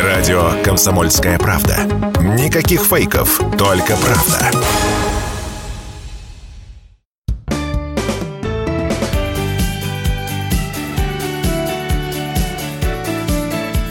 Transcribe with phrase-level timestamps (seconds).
[0.00, 1.78] Радио «Комсомольская правда».
[2.20, 4.50] Никаких фейков, только правда.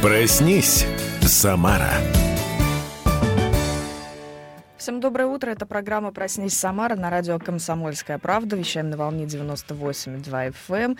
[0.01, 0.85] Проснись,
[1.23, 1.91] Самара.
[4.87, 5.49] Всем доброе утро.
[5.49, 8.55] Это программа «Проснись, Самара» на радио «Комсомольская правда».
[8.55, 10.97] Вещаем на волне 98,2 FM.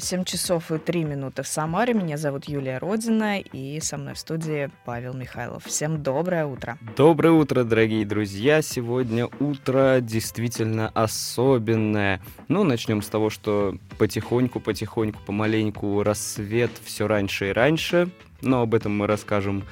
[0.00, 1.94] 7 часов и 3 минуты в Самаре.
[1.94, 3.40] Меня зовут Юлия Родина.
[3.40, 5.64] И со мной в студии Павел Михайлов.
[5.64, 6.76] Всем доброе утро.
[6.94, 8.60] Доброе утро, дорогие друзья.
[8.60, 12.20] Сегодня утро действительно особенное.
[12.48, 18.10] Ну, начнем с того, что потихоньку-потихоньку, помаленьку рассвет все раньше и раньше.
[18.42, 19.64] Но об этом мы расскажем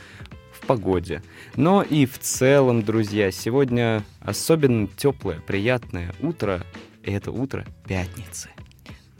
[0.71, 1.21] погоде.
[1.57, 6.63] Но и в целом, друзья, сегодня особенно теплое, приятное утро.
[7.03, 8.51] И это утро пятницы.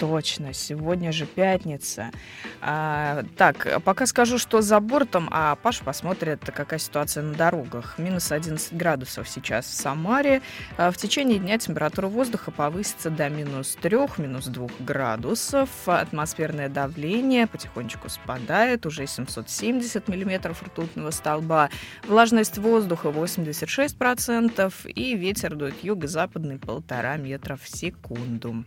[0.01, 2.11] Точно, сегодня же пятница.
[2.63, 7.99] А, так, пока скажу, что за бортом, а Паша посмотрит, какая ситуация на дорогах.
[7.99, 10.41] Минус 11 градусов сейчас в Самаре.
[10.79, 15.69] А, в течение дня температура воздуха повысится до минус 3, минус 2 градусов.
[15.85, 21.69] Атмосферное давление потихонечку спадает, уже 770 миллиметров ртутного столба.
[22.09, 28.65] Влажность воздуха 86%, и ветер дует юго-западный полтора метра в секунду.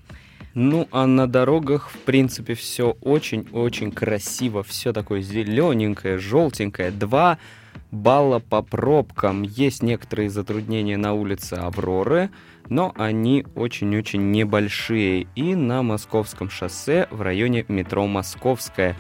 [0.53, 4.61] Ну, а на дорогах, в принципе, все очень-очень красиво.
[4.63, 6.91] Все такое зелененькое, желтенькое.
[6.91, 7.39] Два
[7.91, 9.41] балла по пробкам.
[9.41, 12.29] Есть некоторые затруднения на улице Авроры,
[12.69, 15.27] но они очень-очень небольшие.
[15.35, 18.95] И на Московском шоссе в районе метро Московская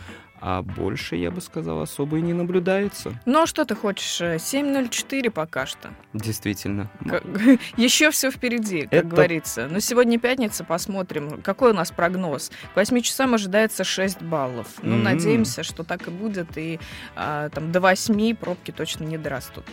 [0.45, 3.13] а больше, я бы сказал, особо и не наблюдается.
[3.25, 4.19] Ну, а что ты хочешь?
[4.19, 5.91] 7.04 пока что.
[6.11, 6.91] Действительно.
[7.07, 7.23] Как...
[7.77, 9.07] Еще все впереди, как Это...
[9.07, 9.69] говорится.
[9.71, 12.51] Но сегодня пятница, посмотрим, какой у нас прогноз.
[12.73, 14.67] К 8 часам ожидается 6 баллов.
[14.81, 15.01] Ну, mm-hmm.
[15.01, 16.77] надеемся, что так и будет, и
[17.15, 19.63] а, там до 8 пробки точно не дорастут.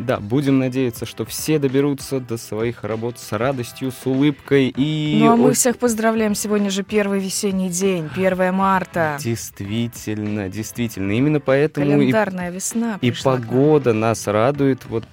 [0.00, 5.18] Да, будем надеяться, что все доберутся до своих работ с радостью, с улыбкой и...
[5.20, 9.18] Ну а мы всех поздравляем, сегодня же первый весенний день, 1 марта.
[9.20, 11.90] Действительно, действительно, именно поэтому...
[11.90, 15.04] Календарная и, весна И погода нас радует, вот,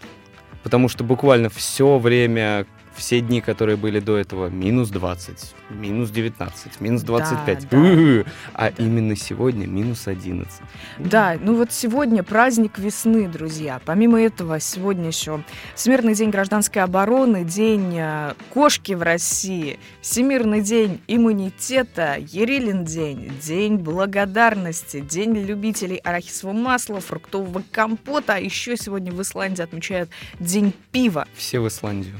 [0.64, 2.66] потому что буквально все время
[2.98, 7.70] все дни, которые были до этого, минус 20, минус 19, минус 25.
[7.70, 8.32] Да, да.
[8.54, 8.74] А да.
[8.78, 10.62] именно сегодня минус 11.
[10.98, 13.80] Да, ну вот сегодня праздник весны, друзья.
[13.86, 15.44] Помимо этого, сегодня еще
[15.76, 23.78] Всемирный день гражданской обороны, День э, кошки в России, Всемирный день иммунитета, Ерилин день, День
[23.78, 28.36] благодарности, День любителей арахисового масла, фруктового компота.
[28.36, 30.10] А еще сегодня в Исландии отмечают
[30.40, 31.28] День пива.
[31.36, 32.16] Все в Исландию.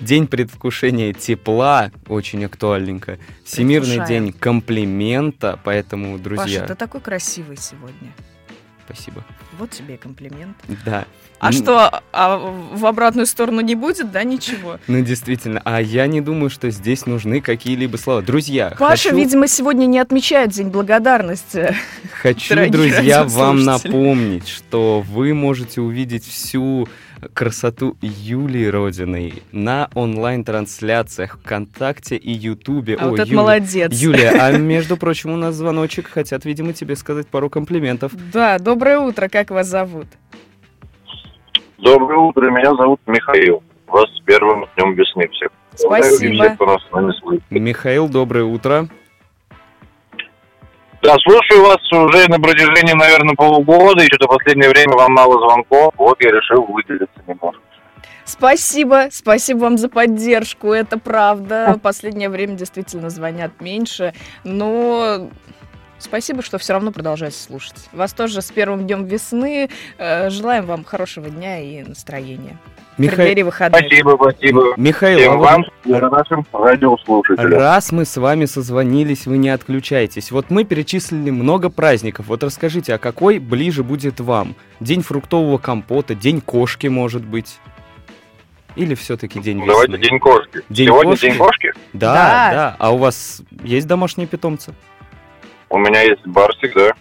[0.00, 3.18] День предвкушения тепла, очень актуальненько.
[3.44, 6.60] Всемирный день комплимента, поэтому, друзья...
[6.60, 8.12] Паша, ты такой красивый сегодня.
[8.84, 9.24] Спасибо.
[9.56, 10.56] Вот тебе и комплимент.
[10.84, 11.04] Да.
[11.38, 14.80] А ну, что, а в обратную сторону не будет, да, ничего?
[14.88, 15.62] Ну, действительно.
[15.64, 18.20] А я не думаю, что здесь нужны какие-либо слова.
[18.20, 19.16] Друзья, Паша, хочу...
[19.16, 21.74] видимо, сегодня не отмечает День благодарности.
[22.20, 26.88] Хочу, друзья, вам напомнить, что вы можете увидеть всю
[27.34, 32.96] красоту Юлии Родиной на онлайн-трансляциях ВКонтакте и Ютубе.
[32.96, 33.40] А О, вот это Юля...
[33.40, 33.92] молодец.
[33.92, 36.08] Юлия, а между прочим, у нас звоночек.
[36.08, 38.12] Хотят, видимо, тебе сказать пару комплиментов.
[38.32, 39.28] Да, доброе утро.
[39.28, 40.06] Как вас зовут?
[41.78, 42.50] Доброе утро.
[42.50, 43.62] Меня зовут Михаил.
[43.86, 45.50] Вас с первым днем весны всех.
[45.74, 46.56] Спасибо.
[47.50, 48.88] Михаил, доброе утро.
[51.02, 55.40] Да, слушаю вас уже на протяжении, наверное, полугода, и что-то в последнее время вам мало
[55.40, 57.62] звонков, вот я решил выделиться немножко.
[58.26, 61.78] Спасибо, спасибо вам за поддержку, это правда.
[61.82, 65.28] Последнее время действительно звонят меньше, но
[66.00, 67.74] Спасибо, что все равно продолжаете слушать.
[67.92, 69.68] Вас тоже с первым днем весны.
[69.98, 72.56] Э, желаем вам хорошего дня и настроения.
[73.00, 73.44] Михаил...
[73.46, 73.80] выходных.
[73.80, 74.74] Спасибо, спасибо.
[74.76, 77.58] Михаил, Всем а вам и нашим радиослушателям.
[77.58, 80.30] Раз мы с вами созвонились, вы не отключаетесь.
[80.30, 82.26] Вот мы перечислили много праздников.
[82.28, 84.54] Вот расскажите, а какой ближе будет вам?
[84.80, 87.58] День фруктового компота, день кошки, может быть?
[88.76, 89.72] Или все-таки день весны?
[89.72, 90.60] Давайте день кошки.
[90.68, 91.26] День Сегодня кошки?
[91.26, 91.72] день кошки?
[91.92, 92.76] Да, да, да.
[92.78, 94.74] А у вас есть домашние питомцы?
[95.70, 96.92] У меня есть барсик, да.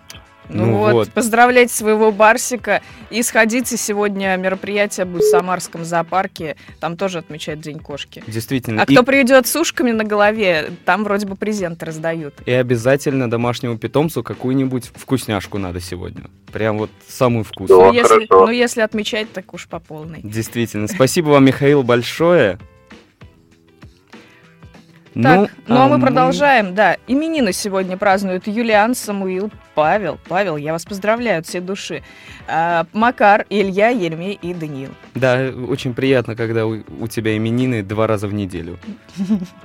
[0.49, 2.81] Ну, ну вот, вот, поздравляйте своего Барсика.
[3.09, 6.55] И сходите сегодня, мероприятие будет в Самарском зоопарке.
[6.79, 8.23] Там тоже отмечают День кошки.
[8.27, 8.81] Действительно.
[8.81, 8.93] А и...
[8.93, 12.33] кто придет с ушками на голове, там вроде бы презенты раздают.
[12.45, 16.23] И обязательно домашнему питомцу какую-нибудь вкусняшку надо сегодня.
[16.51, 17.87] Прям вот самую вкусную.
[17.87, 20.21] ну, если, ну, если отмечать, так уж по полной.
[20.23, 20.87] Действительно.
[20.87, 22.57] Спасибо вам, Михаил, большое.
[25.13, 26.75] Так, ну, а, а мы мы- продолжаем.
[26.75, 30.19] Да, именины сегодня празднуют Юлиан, Самуил, Павел.
[30.27, 32.03] Павел, я вас поздравляю от всей души.
[32.47, 34.89] А, Макар, Илья, Еремей и Даниил.
[35.15, 38.77] Да, очень приятно, когда у, у тебя именины два раза в неделю.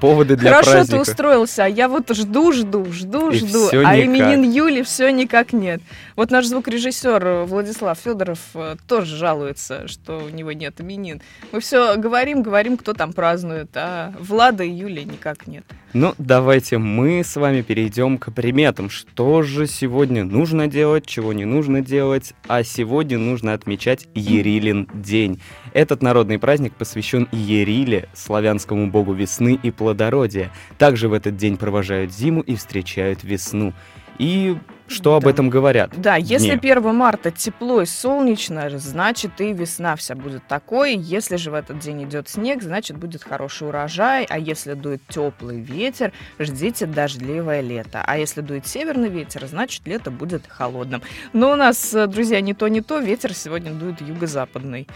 [0.01, 0.97] Поводы для Хорошо праздника.
[1.05, 3.69] ты устроился, а я вот жду, жду, жду, И жду.
[3.73, 4.05] а никак.
[4.07, 5.81] именин Юли все никак нет.
[6.17, 11.23] Вот наш звукорежиссер Владислав Федоров э, тоже жалуется, что у него нет именин.
[11.53, 15.65] Мы все говорим, говорим, кто там празднует, а Влада и Юли никак нет.
[15.93, 18.91] Ну, давайте мы с вами перейдем к приметам.
[18.91, 22.35] Что же сегодня нужно делать, чего не нужно делать.
[22.49, 25.41] А сегодня нужно отмечать Ерилин день.
[25.73, 30.51] Этот народный праздник посвящен Ериле, славянскому богу весны и плодородия.
[30.79, 33.73] Также в этот день провожают зиму и встречают весну.
[34.19, 35.31] И что об Да.
[35.31, 35.91] этом говорят?
[35.97, 36.73] Да, если Дне.
[36.73, 40.95] 1 марта тепло и солнечно, значит и весна вся будет такой.
[40.97, 44.27] Если же в этот день идет снег, значит будет хороший урожай.
[44.29, 48.03] А если дует теплый ветер, ждите дождливое лето.
[48.07, 51.03] А если дует северный ветер, значит лето будет холодным.
[51.33, 52.99] Но у нас, э, друзья, не то, не то.
[52.99, 54.87] Ветер сегодня дует юго-западный.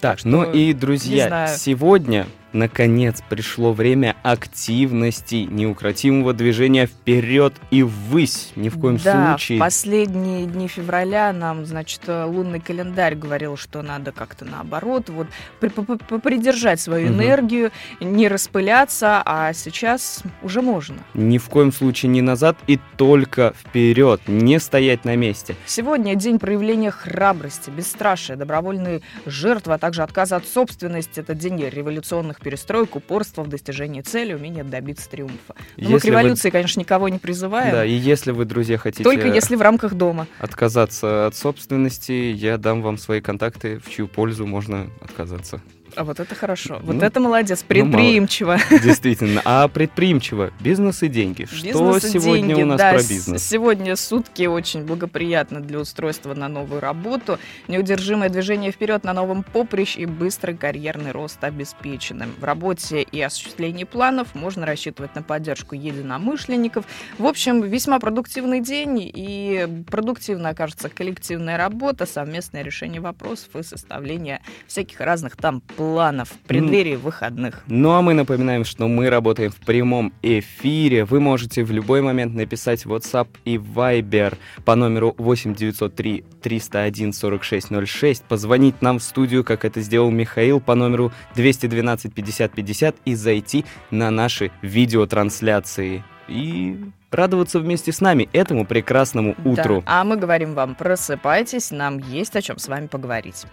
[0.00, 8.52] Так, что, ну и, друзья, сегодня, наконец, пришло время активности, неукротимого движения вперед и ввысь.
[8.56, 9.58] Ни в коем да, случае.
[9.58, 15.26] в последние дни февраля нам, значит, лунный календарь говорил, что надо как-то наоборот, вот
[15.60, 17.22] при- по- по- попридержать свою Мгм.
[17.22, 17.70] энергию,
[18.00, 20.96] не распыляться, а сейчас уже можно.
[21.14, 25.56] Ни в коем случае не назад и только вперед, не стоять на месте.
[25.66, 31.20] Сегодня день проявления храбрости, бесстрашия, добровольные жертвы, а также отказа от собственности.
[31.20, 35.54] Это день революционных перестроек, упорства в достижении цели, умения добиться триумфа.
[35.76, 37.72] Но мы к Если вы- революции, конечно, никого не призываем.
[37.72, 40.26] Да, и если вы, друзья, хотите Только если в рамках дома.
[40.38, 45.60] отказаться от собственности, я дам вам свои контакты, в чью пользу можно отказаться.
[45.96, 46.80] А вот это хорошо.
[46.82, 48.58] Вот Ну, это молодец, ну, предприимчиво.
[48.70, 49.42] Действительно.
[49.44, 51.44] А предприимчиво, бизнес и деньги.
[51.44, 53.42] Что Бизнес и сегодня деньги, у нас да, про бизнес?
[53.46, 57.38] Сегодня сутки очень благоприятны для устройства на новую работу.
[57.68, 62.26] Неудержимое движение вперед на новом поприще и быстрый карьерный рост обеспечены.
[62.38, 66.86] В работе и осуществлении планов можно рассчитывать на поддержку единомышленников.
[67.18, 74.40] В общем, весьма продуктивный день и продуктивно окажется коллективная работа, совместное решение вопросов и составление
[74.66, 77.62] всяких разных там планов в преддверии выходных.
[77.66, 81.04] Ну а мы напоминаем, что мы работаем в прямом эфире.
[81.04, 88.82] Вы можете в любой момент написать WhatsApp и Viber по номеру 8903 301 4606, позвонить
[88.82, 94.10] нам в студию, как это сделал Михаил, по номеру 212 50 50 и зайти на
[94.10, 96.04] наши видеотрансляции.
[96.28, 96.78] И
[97.10, 99.82] радоваться вместе с нами этому прекрасному утру.
[99.86, 100.00] Да.
[100.00, 103.44] А мы говорим вам, просыпайтесь, нам есть о чем с вами поговорить.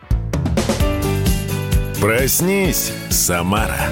[2.02, 3.90] Проснись, Самара.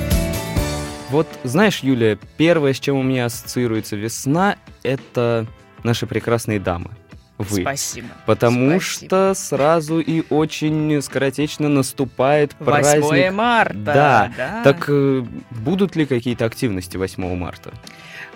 [1.10, 5.46] Вот знаешь, Юлия, первое, с чем у меня ассоциируется весна, это
[5.84, 6.92] наши прекрасные дамы.
[7.38, 7.62] Вы.
[7.62, 8.08] Спасибо.
[8.26, 9.08] Потому Спасибо.
[9.08, 13.34] что сразу и очень скоротечно наступает 8 праздник.
[13.34, 13.74] марта.
[13.76, 14.62] Да, да.
[14.64, 17.74] Так э, будут ли какие-то активности 8 марта?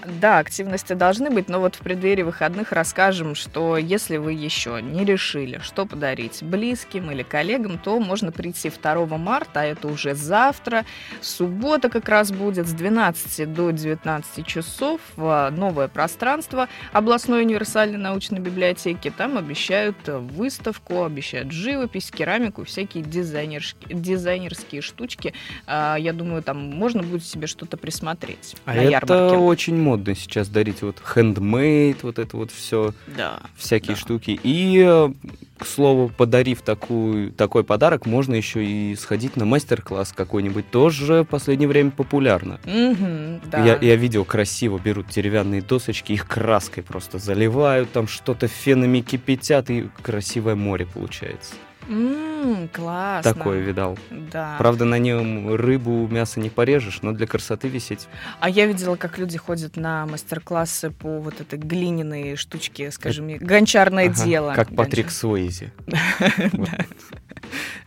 [0.06, 5.06] Да, активности должны быть, но вот в преддверии выходных расскажем, что если вы еще не
[5.06, 10.86] решили, что подарить близким или коллегам, то можно прийти 2 марта, а это уже завтра.
[11.22, 15.02] Суббота как раз будет с 12 до 19 часов.
[15.16, 19.14] в Новое пространство областной универсальной научной библиотеки.
[19.16, 25.34] Там обещают выставку, обещают живопись, керамику, всякие дизайнерские, дизайнерские штучки.
[25.68, 29.38] А, Я думаю, там можно будет себе что-то присмотреть А на это ярмарке.
[29.38, 33.40] очень модно сейчас дарить вот handmade, вот это вот все, Да.
[33.58, 34.02] всякие Да.
[34.02, 34.40] штуки.
[34.42, 35.10] И, э,
[35.58, 40.72] к слову, подарив такую, такой подарок, можно еще и сходить на мастер-класс какой-нибудь.
[40.72, 42.60] Тоже в последнее время популярно.
[42.66, 43.66] Мгм, да.
[43.66, 49.70] Я, я видел красиво, берут деревянные досочки, их краской просто заливают, там что-то фенами кипятят,
[49.70, 51.56] и красивое море получается.
[51.88, 53.34] М, классно.
[53.34, 53.98] Такое видал.
[54.10, 54.56] Да.
[54.58, 58.08] Правда, на нем рыбу, мясо не порежешь, но для красоты висеть.
[58.40, 63.38] А я видела, как люди ходят на мастер-классы по вот этой глиняной штучке, скажи мне,
[63.38, 64.54] гончарное Ага, дело.
[64.54, 65.72] Как Гончар- Патрик Суэйзи.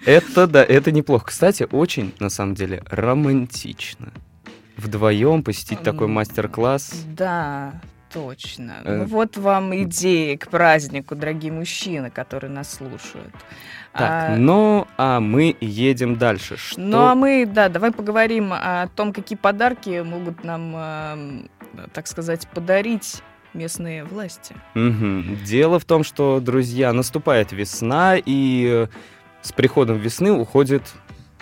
[0.04, 1.26] Это, да, это неплохо.
[1.26, 4.12] Кстати, очень, на самом деле, романтично.
[4.76, 6.92] Вдвоем посетить такой мастер-класс.
[7.08, 7.80] Да,
[8.12, 8.76] точно.
[8.84, 8.98] Э.
[8.98, 13.32] Ну, вот вам идеи к празднику, дорогие мужчины, которые нас слушают.
[13.96, 16.56] Так, А, ну, а мы едем дальше.
[16.56, 16.80] Что...
[16.80, 21.50] Ну а мы, да, давай поговорим о том, какие подарки могут нам, эм,
[21.92, 23.22] так сказать, подарить
[23.52, 24.56] местные власти.
[24.74, 25.38] Мгм.
[25.44, 28.88] Дело в том, что, друзья, наступает весна, и
[29.42, 30.82] с приходом весны уходит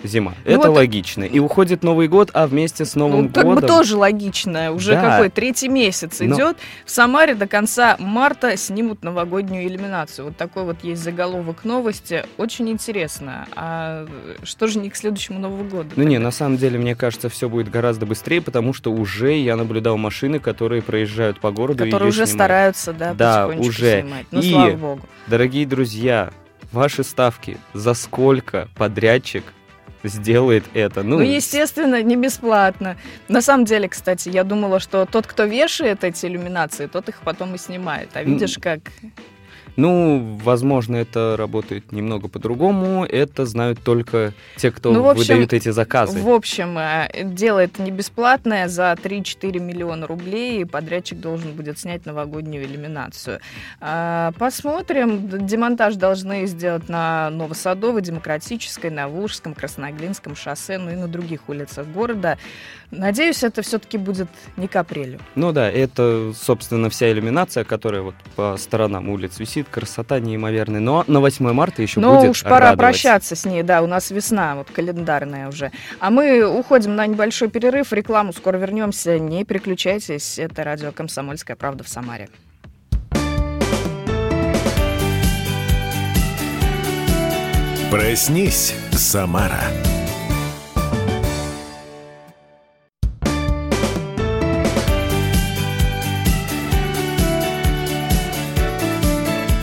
[0.03, 0.33] зима.
[0.45, 1.23] Ну это вот- логично.
[1.23, 3.61] И уходит Новый год, а вместе с Новым Ну, как годом...
[3.61, 4.71] бы тоже логично.
[4.71, 5.01] Уже Да.
[5.01, 6.57] какой третий месяц Но- идет.
[6.85, 10.25] В Самаре до конца марта снимут новогоднюю иллюминацию.
[10.25, 12.25] Вот такой вот есть заголовок новости.
[12.37, 13.47] Очень интересно.
[13.55, 14.05] А
[14.43, 15.89] что же не к следующему Новому году?
[15.95, 19.55] Ну не, на самом деле, мне кажется, все будет гораздо быстрее, потому что уже я
[19.55, 21.83] наблюдал машины, которые проезжают по городу.
[21.85, 22.75] и Которые уже снимают.
[22.75, 24.01] стараются, да, Да, уже.
[24.01, 24.25] снимать.
[24.31, 25.01] Ну, И- слава богу.
[25.27, 26.31] Дорогие друзья,
[26.71, 29.43] ваши ставки, за сколько подрядчик
[30.03, 31.03] сделает это?
[31.03, 32.97] Ну, естественно, не бесплатно.
[33.27, 37.55] На самом деле, кстати, я думала, что тот, кто вешает эти иллюминации, тот их потом
[37.55, 38.09] и снимает.
[38.13, 38.79] А видишь, как
[39.75, 43.05] Ну, возможно, это работает немного по-другому.
[43.05, 46.19] Это знают только те, кто Ну, общем, выдают эти заказы.
[46.19, 52.05] В общем, э, дело это не бесплатное, за 3-4 миллиона рублей подрядчик должен будет снять
[52.05, 53.39] новогоднюю иллюминацию.
[53.81, 55.45] А, Посмотрим.
[55.47, 61.87] Демонтаж должны сделать на Новосадовой, Демократической, на Волжском, Красноглинском шоссе, ну и на других улицах
[61.87, 62.37] города.
[62.91, 64.27] Надеюсь, это все-таки будет
[64.57, 65.19] не к апрелю.
[65.35, 69.62] Ну да, это, собственно, вся иллюминация, которая вот по сторонам улиц висит.
[69.69, 70.79] Красота неимоверная.
[70.79, 72.77] Но на 8 марта еще Но будет уж пора радовать.
[72.79, 75.71] прощаться с ней, да, у нас весна, вот календарная уже.
[75.99, 81.83] А мы уходим на небольшой перерыв, рекламу, скоро вернемся, не переключайтесь, это радио «Комсомольская правда»
[81.83, 82.29] в Самаре.
[87.91, 89.61] Проснись, Самара.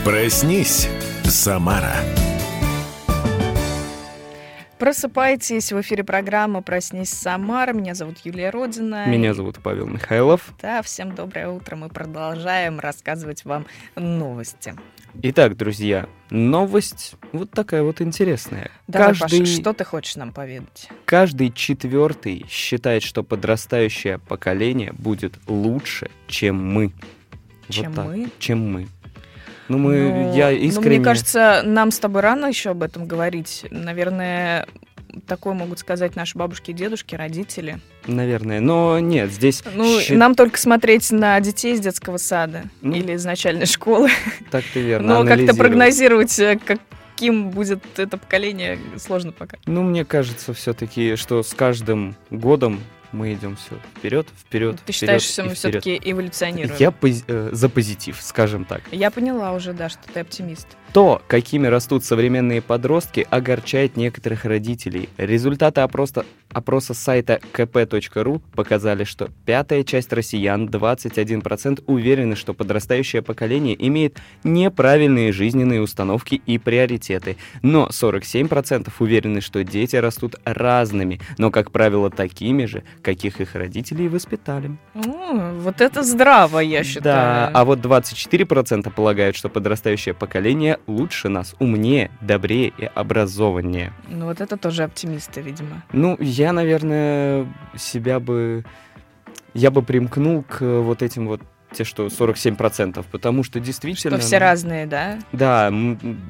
[0.04, 0.88] Проснись,
[1.24, 1.94] Самара.
[4.78, 7.74] Просыпайтесь, в эфире программа «Проснись, Самара».
[7.74, 9.06] Меня зовут Юлия Родина.
[9.06, 10.54] Меня зовут Павел Михайлов.
[10.62, 11.76] Да, всем доброе утро.
[11.76, 14.74] Мы продолжаем рассказывать вам новости.
[15.22, 18.70] Итак, друзья, новость вот такая вот интересная.
[18.86, 20.88] Давай, каждый, Паша, что ты хочешь нам поведать?
[21.04, 26.86] каждый четвертый считает, что подрастающее поколение будет лучше, чем мы.
[26.86, 28.06] Вот Чем так.
[28.06, 28.30] мы?
[28.38, 28.88] Чем мы.
[29.70, 30.96] Ну, мы, Ну, я ну, искренне...
[30.96, 33.64] мне кажется, нам с тобой рано еще об этом говорить.
[33.70, 34.66] Наверное,
[35.28, 37.78] такое могут сказать наши бабушки, дедушки, родители.
[38.08, 38.58] Наверное.
[38.58, 43.12] Но нет, здесь Ну, щи- нам только смотреть на детей из детского сада Ну, или
[43.12, 44.10] из начальной школы.
[44.50, 45.20] так-то верно.
[45.22, 49.56] Но как-то прогнозировать, э, каким будет это поколение, сложно пока.
[49.66, 52.80] Ну, мне кажется, все-таки, что с каждым годом
[53.12, 54.78] мы идем все вперед, вперед.
[54.84, 55.82] Ты считаешь, что мы вперед.
[55.82, 56.76] все-таки эволюционируем?
[56.78, 58.82] Я пози- э, за позитив, скажем так.
[58.92, 60.66] Я поняла уже, да, что ты оптимист.
[60.92, 65.08] То, какими растут современные подростки, огорчает некоторых родителей.
[65.18, 73.76] Результаты опроса, опроса сайта kp.ru показали, что пятая часть россиян, 21%, уверены, что подрастающее поколение
[73.86, 77.36] имеет неправильные жизненные установки и приоритеты.
[77.62, 84.04] Но 47% уверены, что дети растут разными, но, как правило, такими же, каких их родители
[84.04, 84.76] и воспитали.
[84.94, 87.02] О, вот это здраво, я считаю.
[87.02, 93.92] Да, а вот 24% полагают, что подрастающее поколение лучше нас, умнее, добрее и образованнее.
[94.08, 95.82] Ну вот это тоже оптимисты, видимо.
[95.92, 98.64] Ну, я, наверное, себя бы...
[99.52, 101.40] Я бы примкнул к вот этим вот
[101.72, 104.18] те, что 47%, потому что действительно...
[104.18, 105.18] Что все ну, разные, да?
[105.32, 105.72] Да,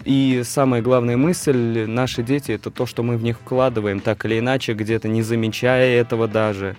[0.05, 4.39] и самая главная мысль, наши дети, это то, что мы в них вкладываем, так или
[4.39, 6.77] иначе, где-то не замечая этого даже.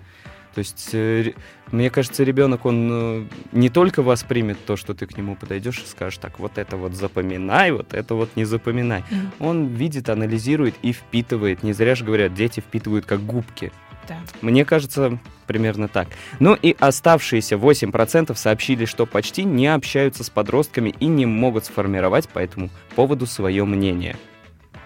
[0.53, 1.31] То есть, э,
[1.71, 5.87] мне кажется, ребенок, он э, не только воспримет то, что ты к нему подойдешь и
[5.87, 9.05] скажешь, так, вот это вот запоминай, вот это вот не запоминай.
[9.09, 9.31] Мгм.
[9.39, 11.63] Он видит, анализирует и впитывает.
[11.63, 13.71] Не зря же говорят, дети впитывают как губки.
[14.11, 14.17] Да.
[14.41, 16.07] Мне кажется, примерно так.
[16.39, 22.27] Ну и оставшиеся 8% сообщили, что почти не общаются с подростками и не могут сформировать
[22.27, 24.17] по этому поводу свое мнение.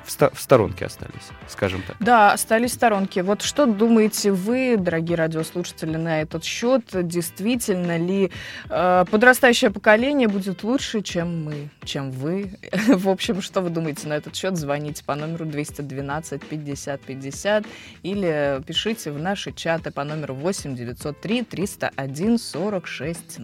[0.05, 1.97] В, ста- в сторонке остались, скажем так.
[1.99, 3.19] Да, остались сторонки.
[3.21, 6.83] Вот что думаете вы, дорогие радиослушатели, на этот счет?
[6.93, 8.31] Действительно ли
[8.69, 12.51] э, подрастающее поколение будет лучше, чем мы, чем вы?
[12.87, 14.57] В общем, что вы думаете на этот счет?
[14.57, 17.65] Звоните по номеру 212 50 50
[18.03, 23.39] или пишите в наши чаты по номеру 8 903 301 46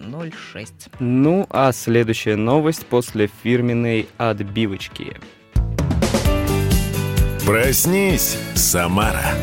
[0.53, 0.73] 06.
[0.99, 5.17] Ну а следующая новость после фирменной отбивочки.
[7.45, 9.33] Проснись, Самара.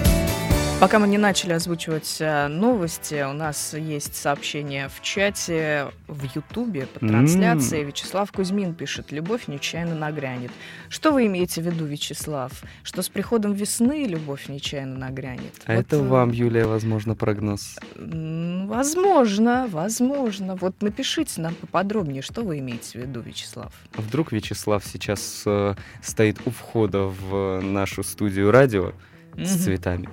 [0.80, 6.86] Пока мы не начали озвучивать э, новости, у нас есть сообщение в чате в Ютубе
[6.86, 7.82] по трансляции.
[7.82, 10.52] Вячеслав Кузьмин пишет, любовь нечаянно нагрянет.
[10.88, 12.52] Что вы имеете в виду, Вячеслав?
[12.84, 15.52] Что с приходом весны любовь нечаянно нагрянет?
[15.66, 17.76] А Вот, это э, вам, Юлия, возможно, прогноз.
[17.96, 20.54] Возможно, возможно.
[20.54, 23.72] Вот напишите нам поподробнее, что вы имеете в виду, Вячеслав.
[23.94, 28.92] Вдруг Вячеслав сейчас э, стоит у входа в нашу студию радио
[29.34, 29.58] с Мгм.
[29.58, 30.08] цветами.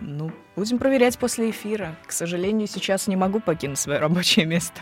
[0.00, 1.96] Ну, будем проверять после эфира.
[2.06, 4.80] К сожалению, сейчас не могу покинуть свое рабочее место.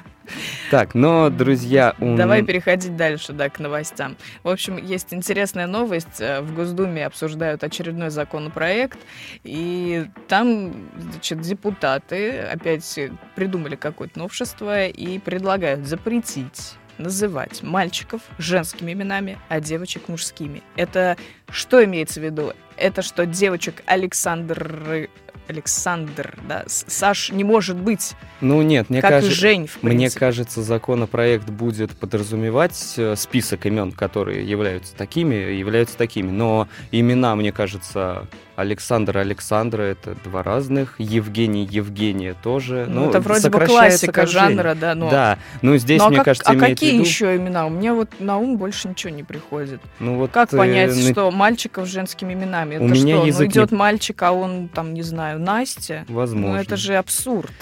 [0.70, 2.16] Так, но, друзья, у...
[2.16, 4.16] Давай переходить дальше, да, к новостям.
[4.42, 6.20] В общем, есть интересная новость.
[6.20, 8.98] Э, В Госдуме обсуждают очередной законопроект,
[9.44, 12.98] и там, значит, депутаты опять
[13.34, 20.62] придумали какое-то новшество и предлагают запретить называть мальчиков женскими именами, а девочек мужскими.
[20.76, 21.16] Это
[21.50, 22.52] что имеется в виду?
[22.76, 25.08] Это что девочек Александр...
[25.48, 29.36] Александр, да, Саш не может быть, Ну нет, мне как кажется...
[29.36, 36.32] Жень, в Мне кажется, законопроект будет подразумевать э, список имен, которые являются такими, являются такими.
[36.32, 42.86] Но имена, мне кажется, Александр Александра это два разных, Евгений Евгения тоже.
[42.88, 45.10] Ну, это вроде бы классика жанра, да, но...
[45.10, 47.66] Да, ну здесь, Ну, а мне как- кажется, а какие виду- еще имена?
[47.66, 49.80] У меня вот на ум больше ничего не приходит.
[50.00, 52.78] Ну, вот, Как э, понять, на- что мальчиков с женскими именами?
[52.78, 53.20] У Это меня что?
[53.20, 56.06] Ну, язык не- идет мальчик, а он там, не знаю, Настя?
[56.08, 56.54] Возможно.
[56.56, 57.52] Ну, это же абсурд.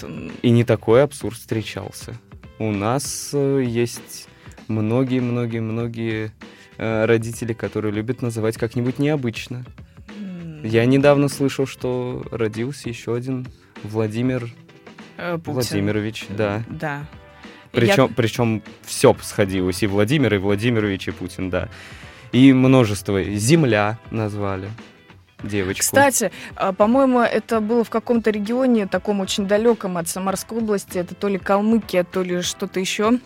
[0.42, 2.14] И не такой абсурд встречался.
[2.60, 4.28] У нас э, есть
[4.68, 6.30] многие-многие-многие
[6.78, 9.64] э, родители, которые любят называть как-нибудь необычно.
[10.64, 13.47] Я недавно слышал, что родился еще один
[13.83, 14.49] Владимир
[15.18, 15.52] э, Путин.
[15.52, 16.64] Владимирович, да.
[16.68, 17.04] Да.
[17.71, 21.68] Причем, причем все сходилось, и Владимир, и Владимирович, и Путин, да.
[22.33, 23.23] И множество.
[23.23, 24.71] Земля назвали
[25.42, 25.83] девочку.
[25.83, 30.97] Кстати, а, по-моему, это было в каком-то регионе, таком очень далеком от Самарской области.
[30.97, 33.18] Это то ли Калмыкия, то ли что-то еще.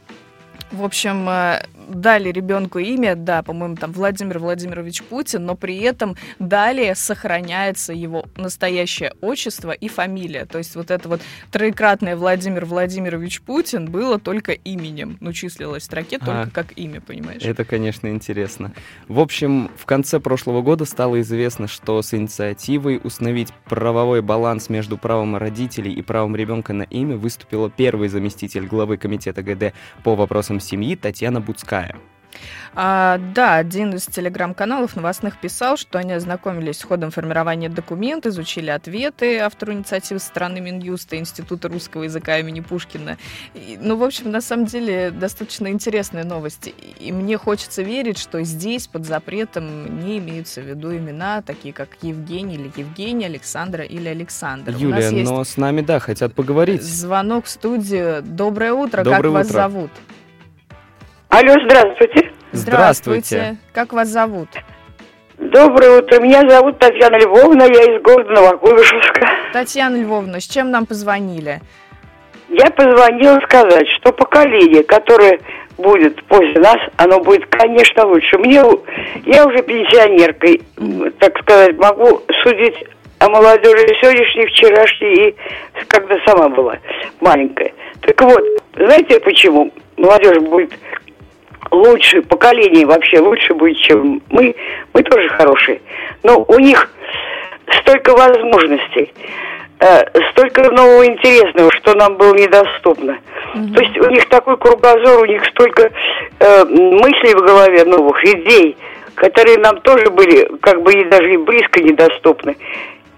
[0.71, 6.17] В общем, э, дали ребенку имя, да, по-моему, там Владимир Владимирович Путин, но при этом
[6.39, 10.45] далее сохраняется его настоящее отчество и фамилия.
[10.45, 11.21] То есть вот это вот
[11.51, 15.17] троекратное Владимир Владимирович Путин было только именем.
[15.21, 16.51] Ну, числилось в строке только А.
[16.51, 17.43] как имя, понимаешь?
[17.43, 18.73] Это, конечно, интересно.
[19.09, 24.99] В общем, в конце прошлого года стало известно, что с инициативой установить правовой баланс между
[24.99, 29.73] правом родителей и правом ребенка на имя выступила первый заместитель главы комитета ГД
[30.05, 31.97] по вопросам семьи Татьяна Буцкая.
[32.75, 38.71] А, да, один из телеграм-каналов новостных писал, что они ознакомились с ходом формирования документа, изучили
[38.71, 43.19] ответы автору инициативы со стороны Минюста, Института русского языка имени Пушкина.
[43.55, 46.73] И, ну, в общем, на самом деле, достаточно интересные новости.
[47.01, 51.89] И мне хочется верить, что здесь под запретом не имеются в виду имена, такие как
[52.03, 54.73] Евгений или Евгения, Александра или Александр.
[54.77, 56.83] Юлия, но с нами, да, хотят поговорить.
[56.83, 58.23] звонок в студию.
[58.23, 59.57] Доброе утро, как Доброе вас утро.
[59.57, 59.91] зовут?
[61.29, 62.31] Алло, здравствуйте.
[62.53, 63.57] Здравствуйте.
[63.73, 64.49] Как вас зовут?
[65.39, 66.21] Доброе утро.
[66.21, 69.29] Меня зовут Татьяна Львовна, я из города Новокуйбышевска.
[69.53, 71.61] Татьяна Львовна, с чем нам позвонили?
[72.49, 75.39] Я позвонила сказать, что поколение, которое
[75.77, 78.39] будет после нас, оно будет, конечно, лучше.
[78.39, 78.83] Мне, у-
[79.27, 80.49] я уже пенсионерка,
[81.21, 82.75] так сказать, могу судить
[83.19, 85.37] о молодежи сегодняшней, вчерашней и
[85.89, 86.79] когда сама была
[87.21, 87.73] маленькая.
[88.01, 88.43] Так вот,
[88.77, 90.73] знаете почему молодежь будет
[91.71, 94.55] лучше, поколение вообще лучше будет, чем мы.
[94.95, 95.81] Мы тоже хорошие.
[96.23, 96.91] Но у них
[97.81, 99.13] столько возможностей,
[99.81, 103.19] э, столько нового интересного, что нам было недоступно.
[103.53, 105.91] То есть у них такой кругозор, у них столько
[106.41, 108.77] э, мыслей в голове новых, идей,
[109.15, 112.57] которые нам тоже были как бы и даже и близко недоступны.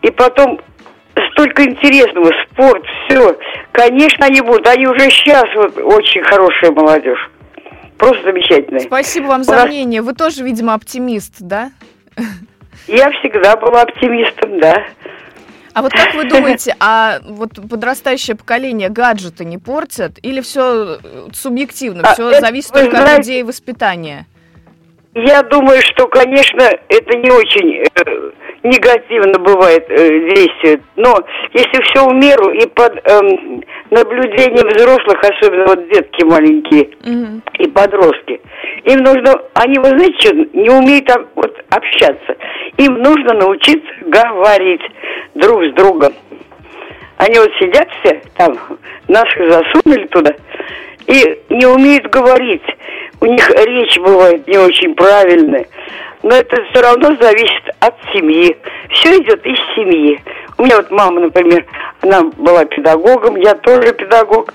[0.03, 0.61] И потом
[1.33, 3.37] столько интересного, спорт, все.
[3.73, 4.67] Конечно, они будут.
[4.67, 7.31] Они уже сейчас вот очень хорошая молодежь.
[8.01, 8.81] Просто замечательная.
[8.81, 10.01] Спасибо вам за мнение.
[10.01, 11.71] Вы тоже, видимо, оптимист, да?
[12.89, 14.87] Я всегда была оптимистом, да.
[15.75, 20.19] А вот как вы думаете, а вот подрастающее поколение гаджеты не портят?
[20.23, 20.99] Или все
[21.35, 24.27] субъективно, А, все зависит только от людей и воспитания?
[25.15, 28.31] Я думаю, что, конечно, это не очень э,
[28.63, 31.17] негативно бывает э, действует, но
[31.53, 37.43] если все в меру и под эм, наблюдением взрослых, особенно вот детки маленькие Мгм.
[37.59, 38.41] и подростки,
[38.85, 42.37] им нужно, они, вы знаете, что, не умеют так вот общаться,
[42.77, 44.83] им нужно научиться говорить
[45.35, 46.13] друг с другом.
[47.17, 48.57] Они вот сидят все там,
[49.09, 50.35] наших засунули туда,
[51.09, 52.63] и не умеют говорить.
[53.21, 55.67] У них речь бывает не очень правильная.
[56.23, 58.57] Но это все равно зависит от семьи.
[58.91, 60.21] Все идет из семьи.
[60.59, 61.65] У меня вот мама, например,
[62.03, 64.53] она была педагогом, я тоже педагог.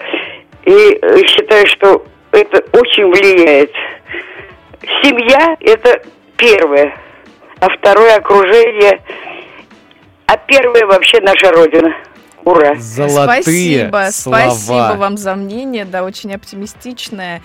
[0.63, 3.71] И э, считаю, что это очень влияет.
[5.03, 6.01] Семья– это
[6.37, 6.95] первое,
[7.59, 9.01] а второе– окружение,
[10.27, 11.95] а первое– вообще наша Родина.
[12.43, 12.75] Ура!
[12.75, 14.51] Золотые спасибо, слова.
[14.51, 17.41] спасибо вам за мнение, да, очень оптимистичное.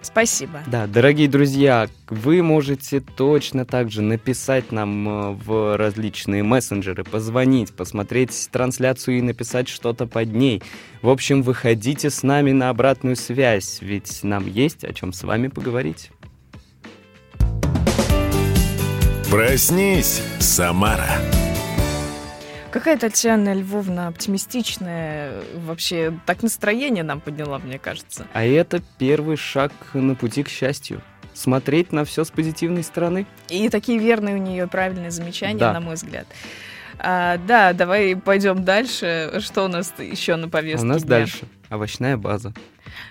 [0.00, 0.62] Спасибо.
[0.66, 7.74] Да, дорогие друзья, вы можете точно так же написать нам э, в различные мессенджеры, позвонить,
[7.74, 10.62] посмотреть трансляцию и написать что-то под ней.
[11.02, 15.48] В общем, выходите с нами на обратную связь, ведь нам есть о чем с вами
[15.48, 16.10] поговорить.
[19.30, 21.20] Проснись, Самара.
[22.70, 25.32] Какая Татьяна Львовна оптимистичная.
[25.54, 28.26] Вообще, так настроение нам подняла, мне кажется.
[28.34, 31.00] А это первый шаг на пути к счастью.
[31.32, 33.26] Смотреть на все с позитивной стороны.
[33.48, 35.72] И такие верные у нее правильные замечания, Да.
[35.72, 36.26] на мой взгляд.
[36.98, 39.38] А, да, давай пойдем дальше.
[39.40, 41.08] Что у нас еще на повестке у нас дня?
[41.08, 42.52] дальше овощная база.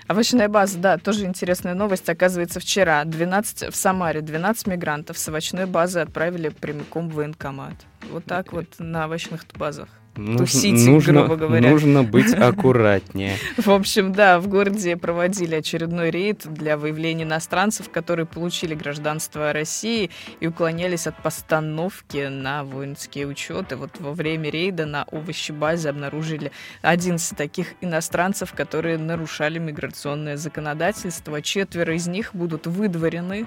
[0.10, 2.10] Овощная база, да, тоже интересная новость.
[2.10, 7.76] Оказывается, вчера 12, в Самаре 12 мигрантов с овощной базы отправили прямиком в военкомат.
[8.10, 9.90] Вот так вот на овощных базах.
[10.18, 11.70] Нуж- Тусите, нужно, грубо говоря.
[11.70, 13.38] нужно быть аккуратнее.
[13.58, 20.10] В общем, да, в городе проводили очередной рейд для выявления иностранцев, которые получили гражданство России
[20.40, 23.76] и уклонялись от постановки на воинские учеты.
[23.76, 26.52] Вот во время рейда на овощебазе обнаружили
[26.82, 31.42] 11 таких иностранцев, которые нарушали миграционное законодательство.
[31.42, 33.46] Четверо из них будут выдворены,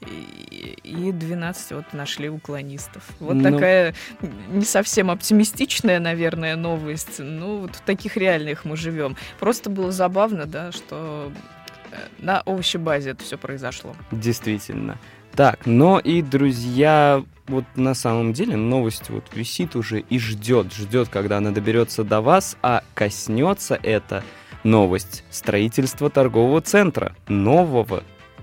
[0.00, 3.02] и и 12 вот нашли уклонистов.
[3.20, 3.50] Вот Ну.
[3.52, 3.94] такая
[4.48, 7.18] не совсем оптимистичная, наверное, новость.
[7.18, 9.16] Ну, вот в таких реальных мы живем.
[9.40, 11.32] Просто было забавно, да, что
[11.90, 13.94] э, на овощебазе это все произошло.
[14.12, 14.98] Действительно.
[15.34, 21.08] Так, но и, друзья, вот на самом деле новость вот висит уже и ждет, ждет,
[21.08, 24.24] когда она доберется до вас, а коснется это
[24.64, 28.02] новость строительства торгового центра, нового.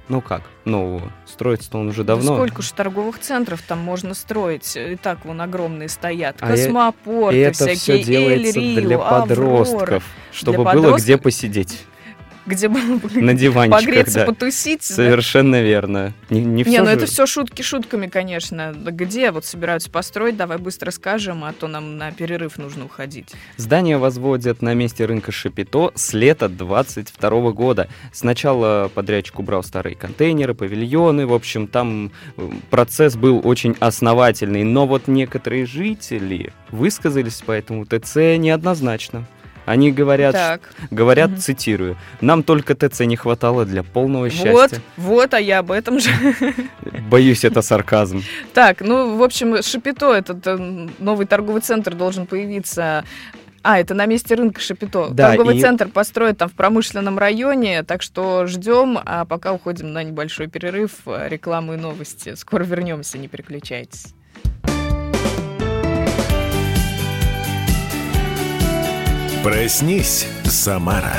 [0.10, 1.12] Ну как, нового?
[1.26, 2.36] Строится-то он уже Да давно.
[2.36, 4.76] сколько же торговых центров там можно строить?
[4.76, 6.38] И так вон огромные стоят.
[6.42, 11.02] А э- Космопорты И это всякие, все делается Эль Рио, для подростков, чтобы было подростков?
[11.02, 11.86] где посидеть
[12.46, 13.86] Где было бы на диванчиках.
[13.86, 14.26] погреться, да.
[14.26, 14.86] потусить.
[14.90, 14.96] да?
[14.96, 16.14] Совершенно верно.
[16.30, 18.74] Не, не Не, ну же- это все шутки шутками, конечно.
[18.74, 23.34] Да Где вот собираются построить, давай быстро скажем, а то нам на перерыв нужно уходить.
[23.58, 27.88] Здание возводят на месте рынка Шапито с лета 22 года.
[28.12, 31.26] Сначала подрядчик убрал старые контейнеры, павильоны.
[31.26, 34.64] В общем, там э, процесс был очень основательный.
[34.64, 39.26] Но вот некоторые жители высказались по этому ТЦ неоднозначно.
[39.66, 41.40] Они говорят, так, говорят, Мгм.
[41.40, 44.82] цитирую, нам только ТЦ не хватало для полного вот, счастья.
[44.98, 46.10] вот, а я об этом же.
[47.10, 48.22] Боюсь, это сарказм.
[48.54, 50.58] Так, ну, в общем, Шапито, этот э,
[51.00, 53.06] новый торговый центр должен появиться
[53.66, 55.08] а, это на месте рынка Шапито.
[55.12, 59.94] Да, Торговый и- центр построят там в промышленном районе, так что ждем, а пока уходим
[59.94, 62.36] на небольшой перерыв, э, рекламы и новости.
[62.36, 64.08] Скоро вернемся, не переключайтесь.
[69.44, 71.18] Проснись, Самара.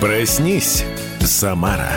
[0.00, 0.84] Проснись,
[1.20, 1.92] Самара.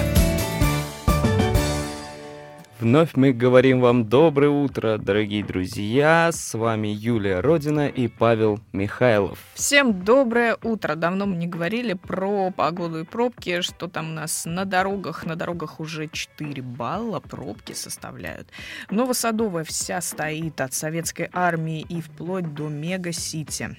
[2.83, 6.29] Вновь мы говорим вам доброе утро, дорогие друзья.
[6.33, 9.39] С вами Юлия Родина и Павел Михайлов.
[9.53, 10.95] Всем доброе утро.
[10.95, 15.25] Давно мы не говорили про погоду и пробки, что там у нас на дорогах.
[15.25, 18.49] На дорогах уже 4 балла пробки составляют.
[18.91, 23.77] Новосадовая вся стоит от советской армии и вплоть до Мега-Сити.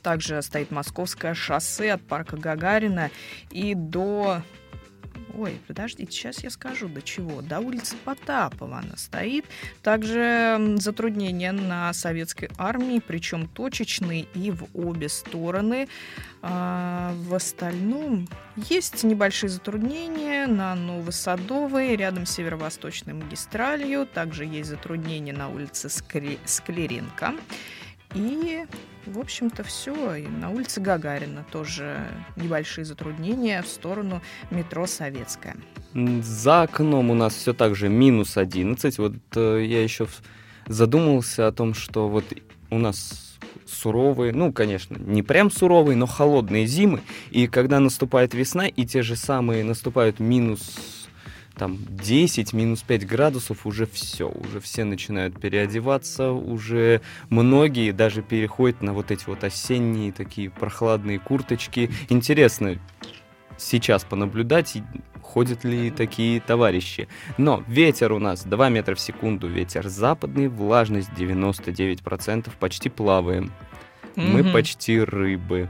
[0.00, 3.10] Также стоит Московское шоссе от парка Гагарина
[3.50, 4.42] и до...
[5.36, 7.42] Ой, подождите, сейчас я скажу, до чего.
[7.42, 9.44] До улицы Потапова она стоит.
[9.82, 15.88] Также затруднения на советской армии, причем точечные и в обе стороны.
[16.40, 24.06] А, в остальном есть небольшие затруднения на Новосадовой, рядом с северо-восточной магистралью.
[24.06, 27.34] Также есть затруднения на улице Скре- Склеренко.
[28.14, 28.64] И,
[29.06, 30.14] в общем-то, все.
[30.14, 35.56] И на улице Гагарина тоже небольшие затруднения в сторону метро Советская.
[35.94, 38.98] За окном у нас все так же минус 11.
[38.98, 40.06] Вот э, я еще
[40.66, 42.24] задумался о том, что вот
[42.70, 47.00] у нас суровые, ну, конечно, не прям суровые, но холодные зимы.
[47.30, 51.07] И когда наступает весна, и те же самые наступают минус
[51.58, 58.80] там 10, минус 5 градусов, уже все, уже все начинают переодеваться, уже многие даже переходят
[58.82, 61.90] на вот эти вот осенние такие прохладные курточки.
[62.08, 62.78] Интересно
[63.58, 64.78] сейчас понаблюдать,
[65.20, 67.08] ходят ли такие товарищи.
[67.36, 73.52] Но ветер у нас 2 метра в секунду, ветер западный, влажность 99%, почти плаваем.
[74.16, 74.52] Мы Мгм.
[74.52, 75.68] почти рыбы.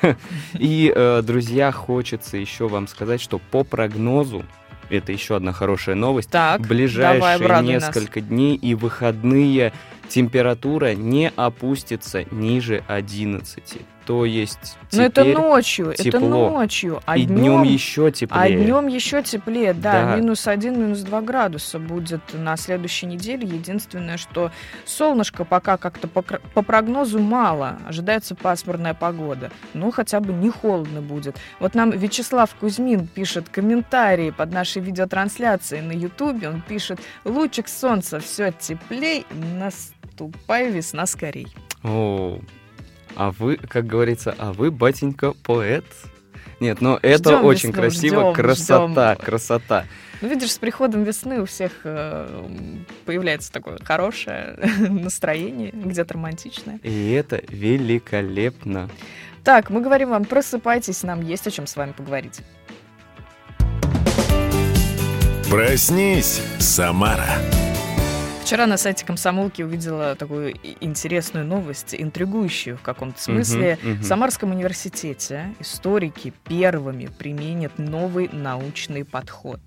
[0.54, 4.44] И, э, друзья, хочется еще вам сказать, что по прогнозу,
[4.90, 7.82] это еще одна хорошая новость, Так, в давай, ближайшие обрадуй нас.
[7.96, 9.72] несколько дней и выходные
[10.08, 13.62] температура не опустится ниже 11.
[14.06, 16.50] То есть Но это теперь ночью, это тепло.
[16.50, 18.64] ночью, а и днем днем еще А теплее.
[18.64, 20.16] днем еще теплее, да, Да.
[20.16, 23.46] минус один, минус два градуса будет на следующей неделе.
[23.48, 24.50] Единственное, что
[24.84, 29.50] солнышко пока как-то по, по прогнозу мало, ожидается пасмурная погода.
[29.72, 31.36] Ну, хотя бы не холодно будет.
[31.60, 36.48] Вот нам Вячеслав Кузьмин пишет комментарии под нашей видеотрансляцией на Ютубе.
[36.50, 39.24] Он пишет, лучик солнца, все теплей,
[39.58, 41.48] наступай весна скорей.
[41.82, 42.38] О,
[43.16, 45.84] а вы, как говорится, а вы, батенька, поэт?
[46.60, 49.24] Нет, но это Ждем очень весну, красиво, ждем, красота, ждем.
[49.24, 49.84] красота.
[50.20, 52.46] Ну, видишь, с приходом весны у всех э,
[53.04, 56.78] появляется такое хорошее настроение, где-то романтичное.
[56.82, 58.88] И это великолепно.
[59.42, 62.40] Так, мы говорим вам, просыпайтесь, нам есть о чем с вами поговорить.
[65.50, 67.28] Проснись, Самара.
[68.44, 73.78] Вчера на сайте комсомолки увидела такую интересную новость, интригующую в каком-то смысле.
[73.80, 74.02] Мгм, мгм.
[74.02, 79.60] В Самарском университете историки первыми применят новый научный подход.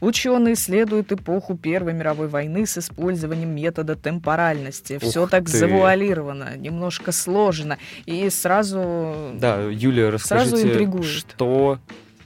[0.00, 4.98] Ученые исследуют эпоху Первой мировой войны с использованием метода темпоральности.
[4.98, 5.56] Все Ух так ты.
[5.56, 7.78] завуалировано, немножко сложно.
[8.06, 11.04] И сразу Да, Юлия, Сразу расскажите, интригует.
[11.04, 11.78] что,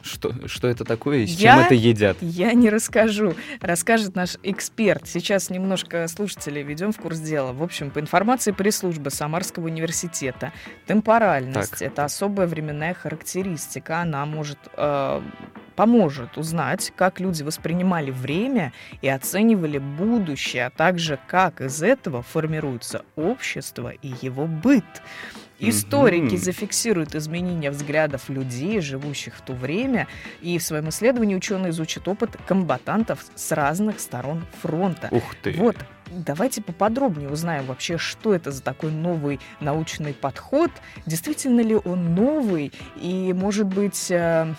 [0.02, 2.16] что, что это такое и с Я- чем это едят?
[2.20, 3.34] Я не расскажу.
[3.60, 5.06] Расскажет наш эксперт.
[5.06, 7.52] Сейчас немножко слушателей ведем в курс дела.
[7.52, 10.52] В общем, по информации пресс-службы Самарского университета,
[10.86, 11.82] темпоральность Так.
[11.82, 14.00] это особая временная характеристика.
[14.00, 15.22] Она может э,
[15.76, 23.04] поможет узнать, как люди воспринимали время и оценивали будущее, а также как из этого формируется
[23.16, 24.84] общество и его быт.
[25.60, 30.08] Историки зафиксируют изменения взглядов людей, живущих в то время,
[30.40, 35.08] и в своем исследовании ученые изучат опыт комбатантов с разных сторон фронта.
[35.10, 35.52] Ух ты.
[35.52, 35.76] Вот,
[36.10, 40.70] давайте поподробнее узнаем вообще, что это за такой новый научный подход,
[41.06, 44.52] действительно ли он новый, и, может быть, э,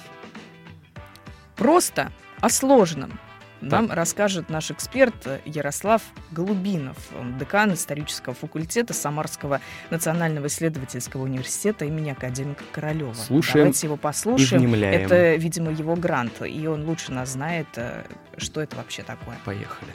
[1.55, 3.19] просто о сложном.
[3.61, 12.09] Нам расскажет наш эксперт Ярослав Голубинов, он декан исторического факультета Самарского национального исследовательского университета имени
[12.09, 13.13] академика Королева.
[13.13, 14.61] Слушаем Давайте его И послушаем.
[14.61, 15.05] внемляем.
[15.05, 18.03] Это, видимо, его грант, и он лучше нас знает, э,
[18.37, 19.37] что это вообще такое.
[19.45, 19.91] Поехали.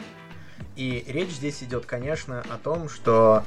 [0.76, 3.44] И речь здесь идет, конечно, о том, что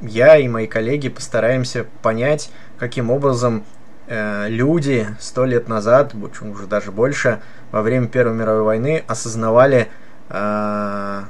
[0.00, 3.64] я и мои коллеги постараемся понять, каким образом
[4.06, 7.42] э, люди сто лет назад, почему уже даже больше,
[7.76, 9.88] во время Первой мировой войны осознавали
[10.30, 11.22] э,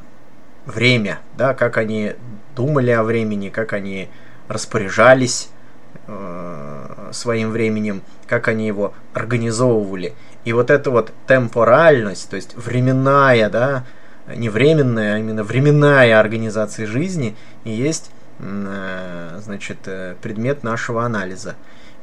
[0.64, 2.14] время, да, как они
[2.54, 4.08] думали о времени, как они
[4.46, 5.48] распоряжались
[6.06, 10.14] э, своим временем, как они его организовывали.
[10.44, 13.84] И вот эта вот темпоральность, то есть временная, да,
[14.28, 21.56] не временная, а именно временная организация жизни и есть, э, значит, э, предмет нашего анализа.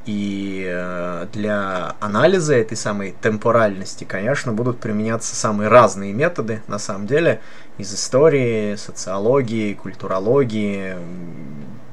[0.05, 7.07] И э, для анализа этой самой темпоральности, конечно, будут применяться самые разные методы, на самом
[7.07, 7.39] деле,
[7.77, 10.95] из истории, социологии, культурологии,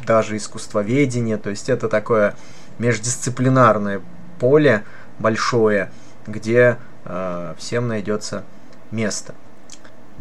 [0.04, 1.38] даже искусствоведения.
[1.38, 2.34] То есть это такое
[2.80, 4.00] междисциплинарное
[4.40, 4.82] поле
[5.20, 5.92] большое,
[6.26, 8.42] где э, всем найдется
[8.90, 9.34] место.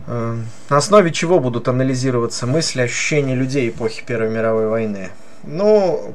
[0.05, 0.37] Э,
[0.69, 5.09] На основе чего будут анализироваться мысли, ощущения людей эпохи Первой мировой войны?
[5.43, 6.13] Ну,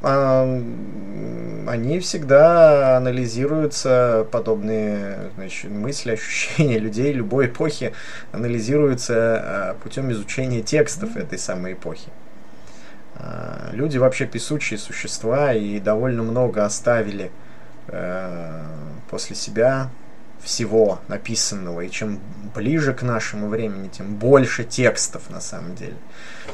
[0.00, 7.92] они всегда анализируются, подобные значит, мысли, ощущения людей любой эпохи
[8.32, 12.08] анализируются а, путем изучения текстов этой самой эпохи.
[13.16, 17.30] А, Люди вообще песучие существа и довольно много оставили
[19.10, 19.88] после себя
[20.42, 21.82] всего написанного.
[21.82, 22.20] И чем
[22.54, 25.96] ближе к нашему времени, тем больше текстов на самом деле.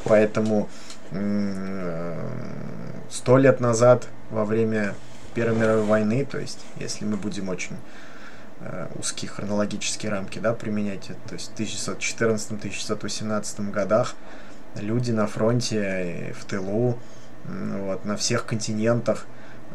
[0.03, 0.69] Поэтому
[3.09, 4.95] сто лет назад, во время
[5.33, 7.75] Первой мировой войны, то есть, если мы будем очень
[8.61, 14.15] э, узкие хронологические рамки да, применять, то есть в 1914-1918 годах
[14.75, 16.97] люди на фронте, и в тылу,
[17.43, 19.25] вот, на всех континентах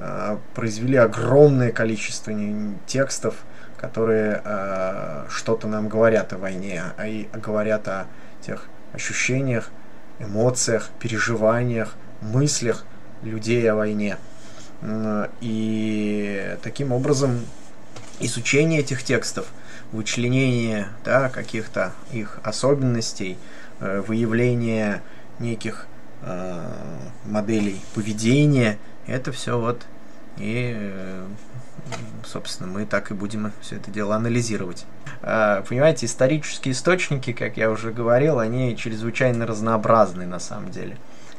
[0.01, 2.33] э, произвели огромное количество
[2.87, 3.35] текстов,
[3.81, 8.07] которые э, что-то нам говорят о войне, а и говорят о
[8.43, 9.71] тех ощущениях,
[10.19, 12.85] эмоциях, переживаниях, мыслях
[13.23, 14.19] людей о войне.
[15.41, 17.41] И таким образом
[18.19, 19.47] изучение этих текстов,
[19.93, 23.39] вычленение да, каких-то их особенностей,
[23.81, 25.03] э, выявление
[25.39, 25.87] неких
[26.23, 26.67] э,
[27.27, 29.83] моделей поведения, это все вот
[30.39, 31.27] И, э,
[32.25, 34.85] собственно, мы так и будем все это дело анализировать.
[35.23, 40.97] А, понимаете, исторические источники, как я уже говорил, они чрезвычайно разнообразны на самом деле.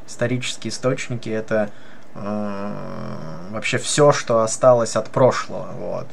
[0.08, 1.70] Исторические источники это
[2.16, 5.72] э, вообще все, что осталось от прошлого.
[5.78, 6.08] Вот.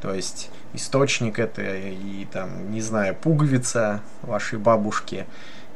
[0.00, 5.26] То есть источник это и там, не знаю, пуговица вашей бабушки,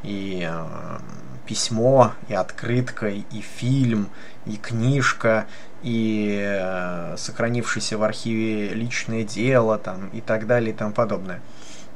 [0.03, 0.99] и э,
[1.47, 4.09] письмо, и открытка, и фильм,
[4.47, 5.47] и книжка,
[5.83, 11.41] и э, сохранившееся в архиве личное дело, там, и так далее, и тому подобное.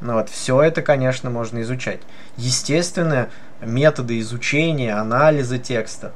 [0.01, 2.01] Ну вот, все это, конечно, можно изучать.
[2.37, 3.31] Естественно,
[3.61, 6.13] методы изучения, анализа текста,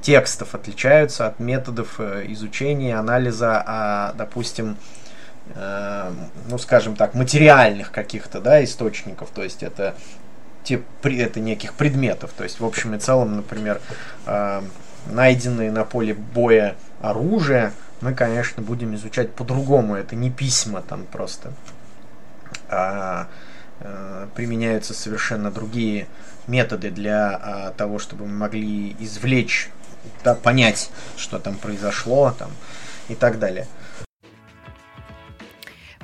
[0.00, 4.76] текстов отличаются от методов э, изучения, анализа, а, допустим,
[5.54, 6.12] э,
[6.48, 9.30] ну, скажем так, материальных каких-то, да, источников.
[9.30, 9.96] То есть это
[10.66, 12.32] те, это неких предметов.
[12.36, 13.80] То есть, в общем и целом, например,
[14.26, 14.62] э,
[15.06, 19.94] найденные на поле боя оружие, мы, конечно, будем изучать по-другому.
[19.94, 21.52] Это не письма там просто.
[22.68, 23.28] А,
[23.80, 26.06] а применяются совершенно другие
[26.46, 29.70] методы для а, того, чтобы мы могли извлечь,
[30.24, 32.50] да, понять, что там произошло там,
[33.08, 33.66] и так далее.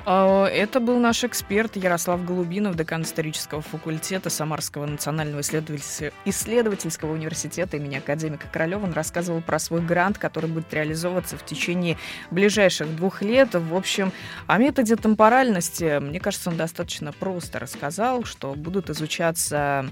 [0.05, 8.47] Это был наш эксперт Ярослав Голубинов, декан исторического факультета Самарского национального исследовательского университета имени академика
[8.51, 8.83] Королева.
[8.83, 11.97] Он рассказывал про свой грант, который будет реализовываться в течение
[12.31, 13.55] ближайших двух лет.
[13.55, 14.11] В общем,
[14.47, 19.85] о методе темпоральности, мне кажется, он достаточно просто рассказал, что будут изучаться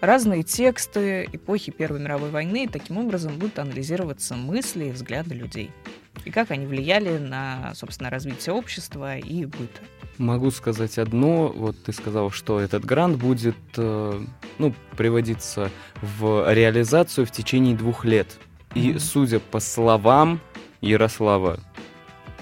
[0.00, 5.72] разные тексты эпохи Первой мировой войны, и таким образом будут анализироваться мысли и взгляды людей
[6.24, 9.80] и как они влияли на, собственно, развитие общества и быта.
[10.18, 11.48] Могу сказать одно.
[11.48, 14.20] Вот ты сказал, что этот грант будет э,
[14.58, 15.70] ну, приводиться
[16.02, 18.36] в реализацию в течение двух лет.
[18.74, 18.98] И mm-hmm.
[18.98, 20.40] судя по словам
[20.80, 21.60] Ярослава,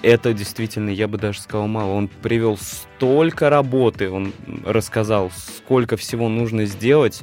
[0.02, 1.92] это действительно, я бы даже сказал, мало.
[1.92, 4.32] Он привел столько работы, он
[4.64, 7.22] рассказал, сколько всего нужно сделать.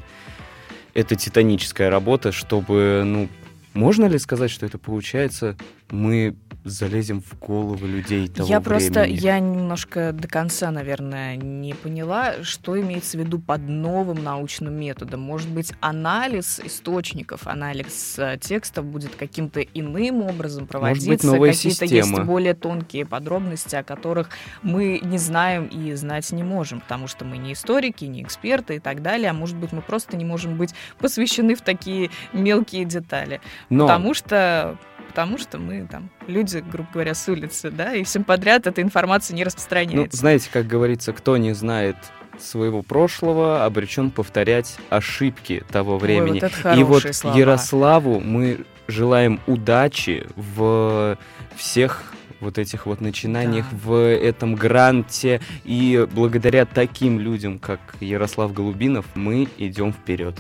[0.93, 3.29] Это титаническая работа, чтобы, ну,
[3.73, 5.57] можно ли сказать, что это получается?
[5.89, 8.91] Мы залезем в головы людей того Я времени.
[8.91, 14.73] просто, я немножко до конца, наверное, не поняла, что имеется в виду под новым научным
[14.73, 15.21] методом.
[15.21, 21.38] Может быть, анализ источников, анализ э, текстов будет каким-то иным образом проводиться.
[21.38, 24.30] Какие-то есть более тонкие подробности, о которых
[24.62, 28.80] мы не знаем и знать не можем, потому что мы не историки, не эксперты и
[28.80, 29.30] так далее.
[29.32, 33.41] А может быть, мы просто не можем быть посвящены в такие мелкие детали.
[33.69, 33.88] Но...
[33.88, 34.78] Потому что
[35.13, 39.36] потому что мы там люди, грубо говоря, с улицы, да, и всем подряд эта информация
[39.36, 40.17] не распространяется.
[40.17, 41.95] Ну, знаете, как говорится, кто не знает
[42.39, 46.41] своего прошлого обречен повторять ошибки того времени.
[46.41, 47.38] Ой, вот и вот слова.
[47.38, 51.15] Ярославу мы желаем удачи в
[51.56, 52.04] всех
[52.39, 53.78] вот этих вот начинаниях да.
[53.84, 55.41] в этом гранте.
[55.63, 60.36] И благодаря таким людям, как Ярослав Голубинов, мы идем вперед.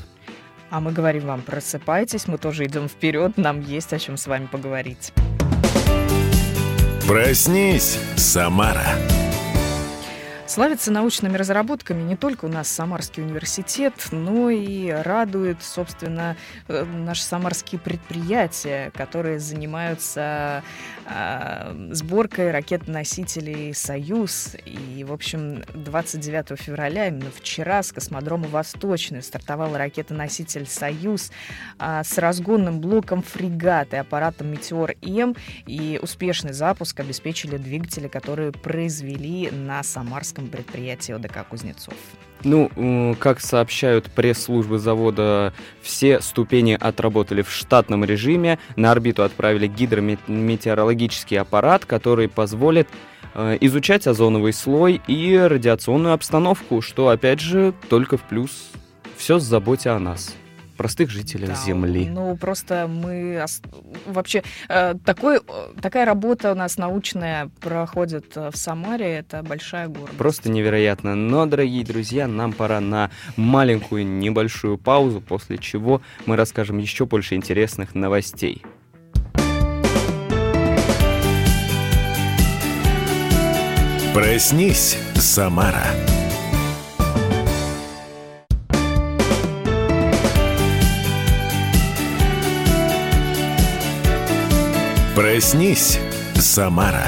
[0.73, 4.47] А мы говорим вам, просыпайтесь, мы тоже идем вперед, нам есть о чем с вами
[4.47, 5.13] поговорить.
[7.07, 8.87] Проснись, Самара.
[10.53, 16.37] Славится научными разработками не только у нас Самарский университет, но и радует, собственно,
[16.67, 20.61] э, наши самарские предприятия, которые занимаются
[21.07, 24.55] э, сборкой ракет-носителей «Союз».
[24.67, 31.31] И, в общем, 29 февраля, именно вчера, с космодрома «Восточный» стартовал ракета-носитель «Союз»
[31.79, 35.35] э, с разгонным блоком «Фрегат» и аппаратом «Метеор-М».
[35.65, 41.93] И успешный запуск обеспечили двигатели, которые произвели на Самарском совместном предприятии ОДК «Кузнецов».
[42.43, 48.59] Ну, как сообщают пресс-службы завода, все ступени отработали в штатном режиме.
[48.75, 52.89] На орбиту отправили гидрометеорологический аппарат, который позволит
[53.33, 58.71] э, изучать озоновый слой и радиационную обстановку, что, опять же, только в плюс.
[59.15, 60.35] Все с заботе о нас
[60.73, 62.07] простых жителей да, Земли.
[62.09, 63.43] Ну, просто мы
[64.05, 65.39] вообще э, такой,
[65.81, 70.17] такая работа у нас научная проходит э, в Самаре, это большая гордость.
[70.17, 71.15] Просто невероятно.
[71.15, 77.35] Но, дорогие друзья, нам пора на маленькую небольшую паузу, после чего мы расскажем еще больше
[77.35, 78.63] интересных новостей.
[84.13, 85.87] Проснись, Самара.
[95.15, 95.99] Проснись,
[96.35, 97.05] Самара.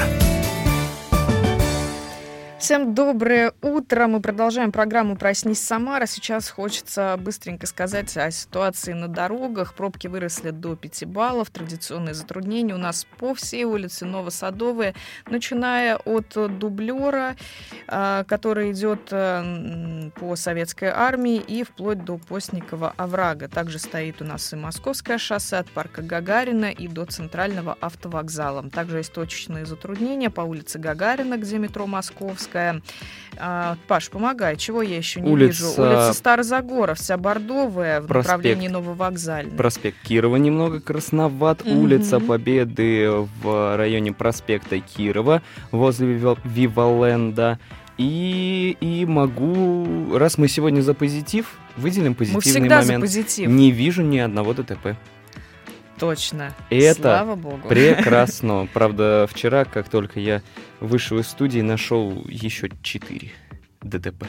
[2.66, 4.08] Всем доброе утро.
[4.08, 6.06] Мы продолжаем программу «Проснись, Самара».
[6.06, 9.72] Сейчас хочется быстренько сказать о ситуации на дорогах.
[9.74, 11.48] Пробки выросли до 5 баллов.
[11.50, 14.96] Традиционные затруднения у нас по всей улице Новосадовая,
[15.30, 17.36] начиная от дублера,
[17.86, 23.46] а, который идет э, по советской армии, и вплоть до Постникова оврага.
[23.46, 28.68] Также стоит у нас и Московское шоссе от парка Гагарина и до центрального автовокзала.
[28.70, 32.82] Также есть точечные затруднения по улице Гагарина, где метро Московская Кировская.
[33.38, 35.66] А, Паш, помогай, чего я еще не Улица...
[35.66, 35.82] вижу?
[35.82, 38.32] Улица Старозагоров, вся бордовая в проспект...
[38.32, 39.52] направлении Нововокзальной.
[39.54, 41.60] Проспект Кирова немного красноват.
[41.60, 41.76] Mm-hmm.
[41.76, 43.10] Улица Победы
[43.42, 47.58] в районе проспекта Кирова возле Виваленда.
[47.98, 53.04] И, и могу, раз мы сегодня за позитив, выделим позитивный мы всегда момент.
[53.04, 53.48] За позитив.
[53.48, 54.96] Не вижу ни одного ДТП.
[55.98, 56.54] Точно.
[56.70, 57.68] И это Слава Богу.
[57.68, 58.68] прекрасно.
[58.74, 60.42] Правда, вчера, как только я
[60.80, 63.30] вышел из студии, нашел еще 4
[63.82, 64.24] ДТП.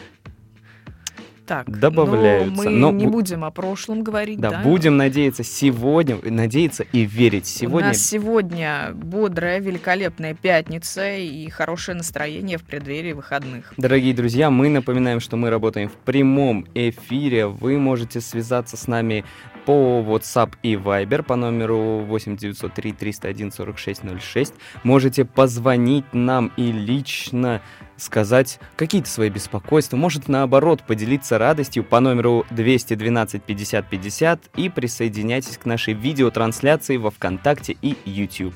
[1.48, 2.70] Так, добавляются.
[2.70, 4.52] Но мы но не будем о прошлом говорить, да?
[4.52, 7.48] Да, будем надеяться сегодня, надеяться и верить.
[7.48, 7.88] Сегодня...
[7.88, 13.74] У нас сегодня бодрая, великолепная пятница и хорошее настроение в преддверии выходных.
[13.78, 17.48] Дорогие друзья, мы напоминаем, что мы работаем в прямом эфире.
[17.48, 19.24] Вы можете связаться с нами
[19.66, 24.54] по WhatsApp и Viber по номеру 8903 301 4606.
[24.84, 27.62] Можете позвонить нам и лично
[27.98, 35.58] сказать какие-то свои беспокойства, может наоборот поделиться радостью по номеру 212 50 50 и присоединяйтесь
[35.58, 38.56] к нашей видеотрансляции во ВКонтакте и YouTube.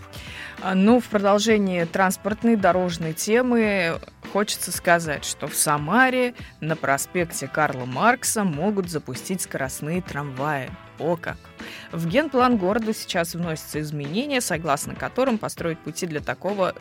[0.61, 3.99] А, ну, в продолжении транспортной дорожной темы
[4.31, 10.69] хочется сказать, что в Самаре на проспекте Карла Маркса могут запустить скоростные трамваи.
[10.99, 11.37] О как!
[11.91, 16.73] В генплан города сейчас вносятся изменения, согласно которым построить пути для такого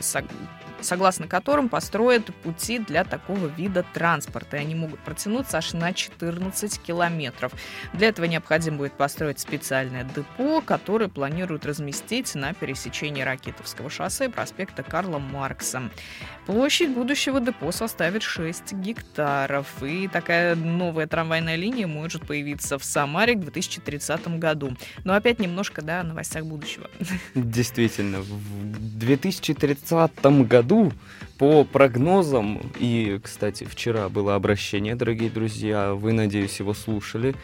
[0.83, 4.57] согласно которым построят пути для такого вида транспорта.
[4.57, 7.53] И они могут протянуться аж на 14 километров.
[7.93, 14.29] Для этого необходимо будет построить специальное депо, которое планируют разместить на пересечении Ракитовского шоссе и
[14.29, 15.91] проспекта Карла Маркса.
[16.47, 19.67] Площадь будущего депо составит 6 гектаров.
[19.83, 24.70] И такая новая трамвайная линия может появиться в Самаре к 2030 году.
[25.05, 26.89] Но опять немножко, да, о новостях будущего.
[27.35, 30.93] Действительно, в 2030 году году
[31.39, 37.35] по прогнозам, и, кстати, вчера было обращение, дорогие друзья, вы, надеюсь, его слушали,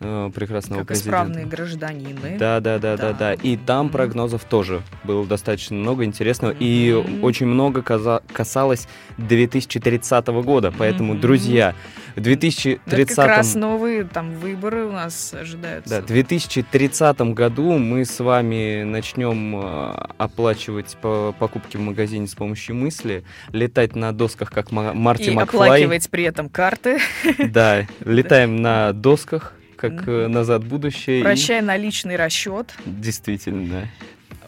[0.00, 1.16] э, прекрасного как президента.
[1.18, 2.36] исправные гражданины.
[2.38, 3.34] Да, да, да, да, да.
[3.34, 6.52] И там прогнозов тоже было достаточно много интересного.
[6.52, 6.56] Mm-hmm.
[6.60, 8.88] И очень много каза- касалось
[9.18, 10.72] 2030 года.
[10.76, 11.20] Поэтому, mm-hmm.
[11.20, 11.74] друзья,
[12.16, 13.10] в 2030...
[13.10, 15.96] Это как раз новые там выборы у нас ожидаются.
[15.96, 22.34] Да, в 2030 году мы с вами начнем э, оплачивать по покупки в магазине с
[22.34, 25.68] помощью мысли, летать на досках, как Марти И Макфлай.
[25.68, 26.98] оплакивать при этом карты.
[27.38, 31.22] Да, летаем на досках, как mm «Назад в будущее».
[31.22, 31.62] Прощай и...
[31.62, 32.74] наличный расчет.
[32.84, 33.88] Действительно.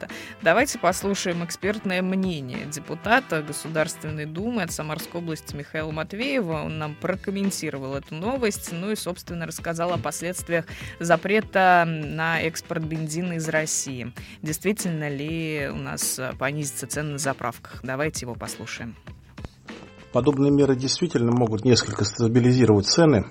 [0.43, 6.65] Давайте послушаем экспертное мнение депутата Государственной Думы от Самарской области Михаила Матвеева.
[6.65, 10.65] Он нам прокомментировал эту новость, ну и, собственно, рассказал о последствиях
[10.99, 14.13] запрета на экспорт бензина из России.
[14.43, 17.81] Действительно ли у нас э, понизятся цены на заправках.
[17.83, 18.97] Давайте его послушаем.
[20.13, 23.27] Подобные меры действительно могут несколько стабилизировать цены,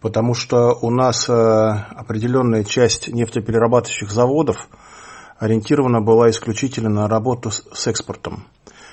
[0.00, 4.68] потому что у нас э, определенная часть нефтеперерабатывающих заводов
[5.38, 8.44] ориентирована была исключительно на работу с экспортом.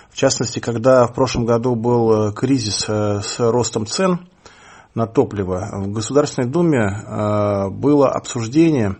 [0.10, 4.28] В частности, когда в прошлом году был э, кризис с ростом цен
[4.94, 8.96] на топливо, в Государственной Думе было обсуждение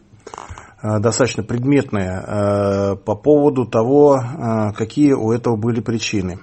[1.00, 6.40] достаточно предметная э, по поводу того, э, какие у этого были причины.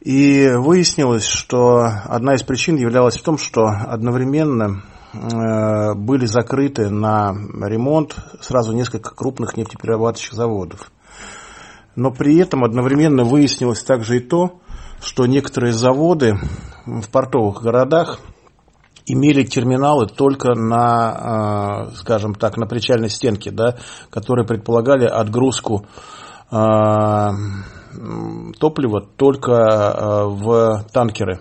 [0.00, 4.82] И выяснилось, что одна из причин являлась в том, что одновременно
[5.14, 10.90] э, были закрыты на ремонт сразу несколько крупных нефтеперерабатывающих заводов.
[11.96, 14.60] Но при этом одновременно выяснилось также и то,
[15.00, 16.38] что некоторые заводы
[16.84, 18.20] в портовых городах
[19.06, 23.76] имели терминалы только на, э, скажем так, на причальной стенке, да,
[24.10, 25.86] которые предполагали отгрузку
[26.50, 27.28] э,
[28.58, 31.40] топлива только э, в танкеры.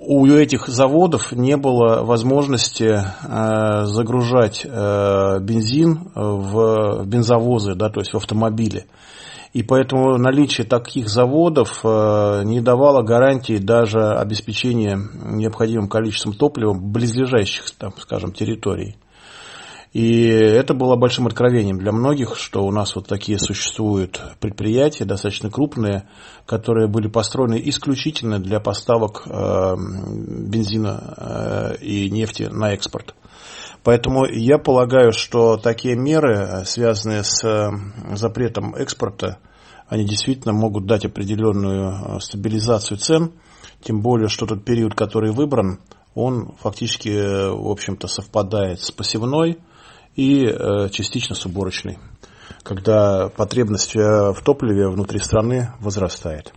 [0.00, 8.86] У этих заводов не было возможности загружать бензин в бензовозы, да, то есть в автомобили.
[9.54, 17.70] И поэтому наличие таких заводов э, не давало гарантии даже обеспечения необходимым количеством топлива близлежащих,
[17.78, 18.96] там, скажем, территорий.
[19.92, 25.52] И это было большим откровением для многих, что у нас вот такие существуют предприятия, достаточно
[25.52, 26.08] крупные,
[26.46, 33.14] которые были построены исключительно для поставок э, бензина э, и нефти на экспорт.
[33.84, 37.70] Поэтому я полагаю, что такие меры, э, связанные с э,
[38.16, 39.38] запретом экспорта,
[39.88, 43.32] они действительно могут дать определенную э, стабилизацию цен,
[43.82, 45.80] тем более, что тот период, который выбран,
[46.14, 49.58] он фактически, в общем-то, совпадает с посевной
[50.14, 50.46] и
[50.92, 51.98] частично с уборочной,
[52.62, 56.54] когда потребность в топливе внутри страны возрастает.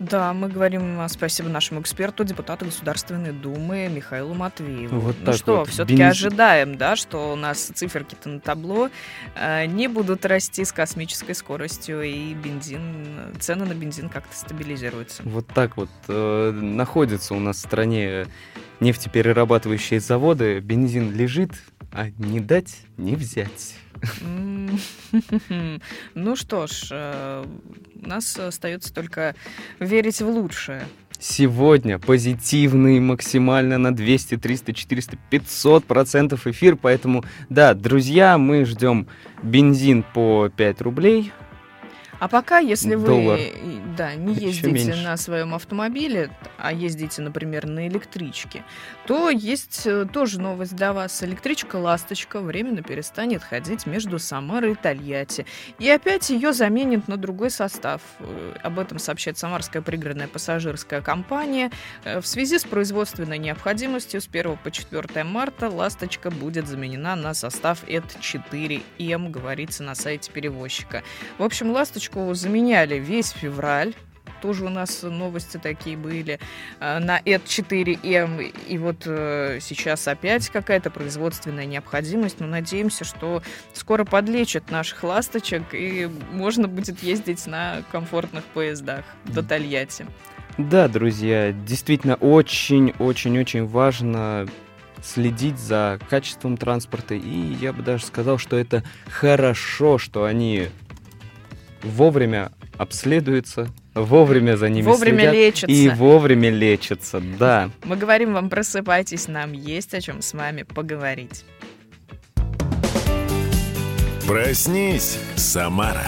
[0.00, 4.98] Да, мы говорим а, спасибо нашему эксперту, депутату Государственной Думы Михаилу Матвееву.
[4.98, 5.68] Вот ну что, вот.
[5.68, 8.88] все-таки Бенз- ожидаем, да, что у нас циферки-то на табло
[9.36, 12.82] э, не будут расти с космической скоростью, и бензин,
[13.40, 15.22] цены на бензин как-то стабилизируются.
[15.26, 18.26] Вот так вот э, находятся у нас в стране
[18.80, 21.52] нефтеперерабатывающие заводы, бензин лежит,
[21.92, 23.74] а не дать, не взять.
[26.14, 27.44] Ну что ж, э,
[28.10, 29.34] нас остается только
[29.78, 30.82] верить в лучшее.
[31.18, 39.06] Сегодня позитивный максимально на 200, 300, 400, 500 процентов эфир, поэтому, да, друзья, мы ждем
[39.42, 41.32] бензин по 5 рублей,
[42.20, 43.40] А пока, если вы Доллар.
[43.96, 48.62] да, не ездите на своем автомобиле, а ездите, например, на электричке,
[49.06, 51.22] то есть э, тоже новость для вас.
[51.22, 55.46] Электричка «Ласточка» временно перестанет ходить между Самарой и Тольятти.
[55.78, 58.02] И опять ее заменит на другой состав.
[58.18, 61.70] Э, Об этом сообщает Самарская пригородная пассажирская компания.
[62.04, 67.32] Э, В связи с производственной необходимостью с 1 по 4 марта «Ласточка» будет заменена на
[67.32, 71.02] состав ЭТ-4М, говорится на сайте перевозчика.
[71.38, 71.70] В общем,
[72.10, 73.94] «Ласточку» заменяли весь февраль.
[74.42, 76.38] Тоже у нас новости такие были
[76.80, 78.42] э, на ЭТ-4М.
[78.68, 82.40] И вот э, сейчас опять какая-то производственная необходимость.
[82.40, 83.42] Но надеемся, что
[83.74, 90.06] скоро подлечат наших ласточек, и можно будет ездить на комфортных поездах до Тольятти.
[90.56, 94.48] Да, друзья, действительно очень-очень-очень важно
[95.02, 97.14] следить за качеством транспорта.
[97.14, 100.68] И я бы даже сказал, что это хорошо, что они
[101.82, 105.66] вовремя обследуются, вовремя за ними Вовремя следят лечатся.
[105.76, 107.20] и вовремя лечатся.
[107.38, 107.70] Да.
[107.84, 111.44] Мы говорим вам, просыпайтесь, нам есть о чем с вами поговорить.
[114.26, 116.04] Проснись, Самара.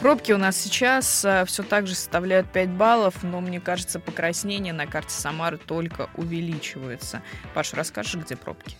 [0.00, 4.86] Пробки у нас сейчас все так же составляют 5 баллов, но мне кажется, покраснение на
[4.86, 7.22] карте Самары только увеличивается.
[7.54, 8.76] Паш, расскажешь, где пробки?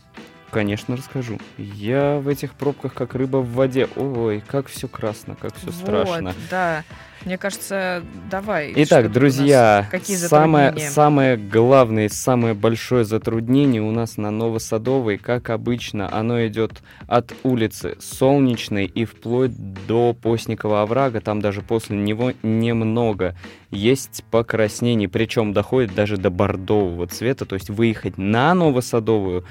[0.51, 1.39] Конечно, расскажу.
[1.59, 3.89] Я в этих пробках как рыба в воде.
[3.97, 6.31] Ой, как все красно, как все страшно.
[6.31, 6.85] Вот, да.
[7.25, 8.73] Мне кажется, давай.
[8.77, 16.09] Итак, друзья, какие самое, самое главное, самое большое затруднение у нас на Новосадовой, как обычно,
[16.13, 19.51] оно идет от улицы Солнечной и вплоть
[19.87, 23.35] до Постникова оврага, там даже после него немного
[23.73, 29.45] есть покраснений, причем доходит даже до бордового цвета, то есть выехать на Новосадовую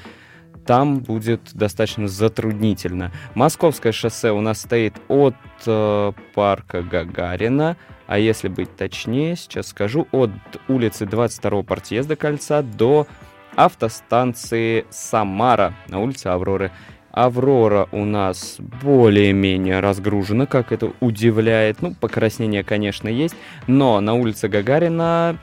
[0.66, 3.12] там будет достаточно затруднительно.
[3.36, 5.36] Московское шоссе у нас стоит от
[5.66, 10.32] э, парка Гагарина, а если быть точнее, сейчас скажу, от
[10.68, 13.08] улицы 22-го партъезда кольца до
[13.56, 16.72] автостанции Самара на улице Авроры.
[17.16, 21.82] Аврора у нас более-менее разгружена, как это удивляет.
[21.82, 23.36] Ну, покраснение, конечно, есть,
[23.68, 25.38] но на улице Гагарина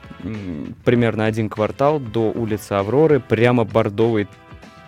[0.85, 4.27] примерно один квартал до улицы Авроры прямо бордовый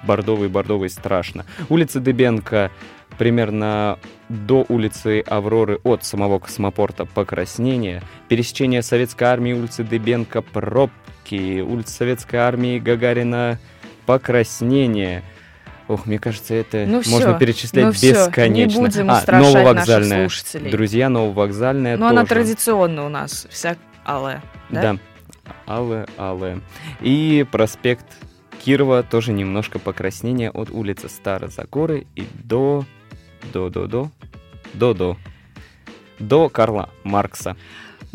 [0.06, 1.46] бордовый, бордовый страшно.
[1.70, 2.72] Улица Дебенко
[3.18, 3.98] примерно
[4.30, 8.02] до улицы Авроры от самого космопорта покраснение.
[8.28, 11.62] Пересечение Советской армии улицы Дебенко пробки.
[11.62, 13.60] Улица Советской армии Гагарина
[14.06, 15.24] покраснение.
[15.88, 18.80] Ох, мне кажется, это Ну можно всё, перечислять ну бесконечно.
[18.80, 20.24] не будем а, нововокзальная.
[20.24, 20.72] наших слушателей.
[20.72, 22.34] Друзья, нововокзальная Ну, она тоже.
[22.34, 24.42] традиционно у нас, вся алая.
[24.70, 24.82] Да?
[24.94, 24.98] Да.
[25.68, 26.60] Алле, алле.
[27.02, 28.06] И проспект
[28.64, 32.86] Кирова тоже немножко покраснение от улицы Старозагоры и до...
[33.54, 34.12] до, до, до,
[34.74, 35.18] до, до,
[36.20, 37.56] до Карла Маркса.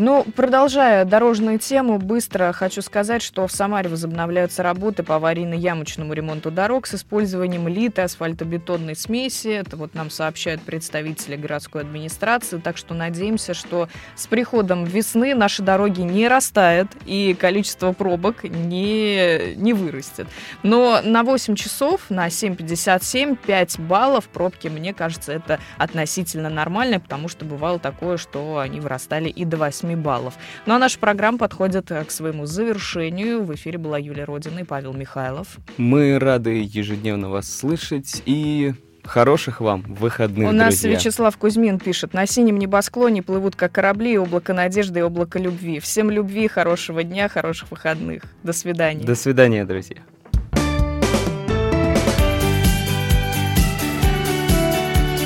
[0.02, 6.50] Ну, продолжая дорожную тему, быстро хочу сказать, что в Самаре возобновляются работы по аварийно-ямочному ремонту
[6.50, 9.48] дорог с использованием литой асфальтобетонной смеси.
[9.48, 12.56] Это вот нам сообщают представители городской администрации.
[12.56, 19.54] Так что надеемся, что с приходом весны наши дороги не растают и количество пробок не,
[19.56, 20.28] не вырастет.
[20.62, 27.28] Но на 8 часов, на 7.57, 5 баллов пробки, мне кажется, это относительно нормально, потому
[27.28, 30.34] что бывало такое, что они вырастали и до 8 баллов.
[30.66, 33.42] Ну а наша программа подходит э, к своему завершению.
[33.42, 35.58] В эфире была Юлия Родина и Павел Михайлов.
[35.76, 38.74] Мы рады ежедневно вас слышать и
[39.04, 40.90] хороших вам выходных, У нас друзья.
[40.92, 45.80] Вячеслав Кузьмин пишет, на синем небосклоне плывут как корабли, облако надежды и облако любви.
[45.80, 48.22] Всем любви, хорошего дня, хороших выходных.
[48.42, 49.04] До свидания.
[49.04, 49.98] До свидания, друзья.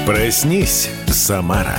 [0.06, 1.78] Проснись, Самара.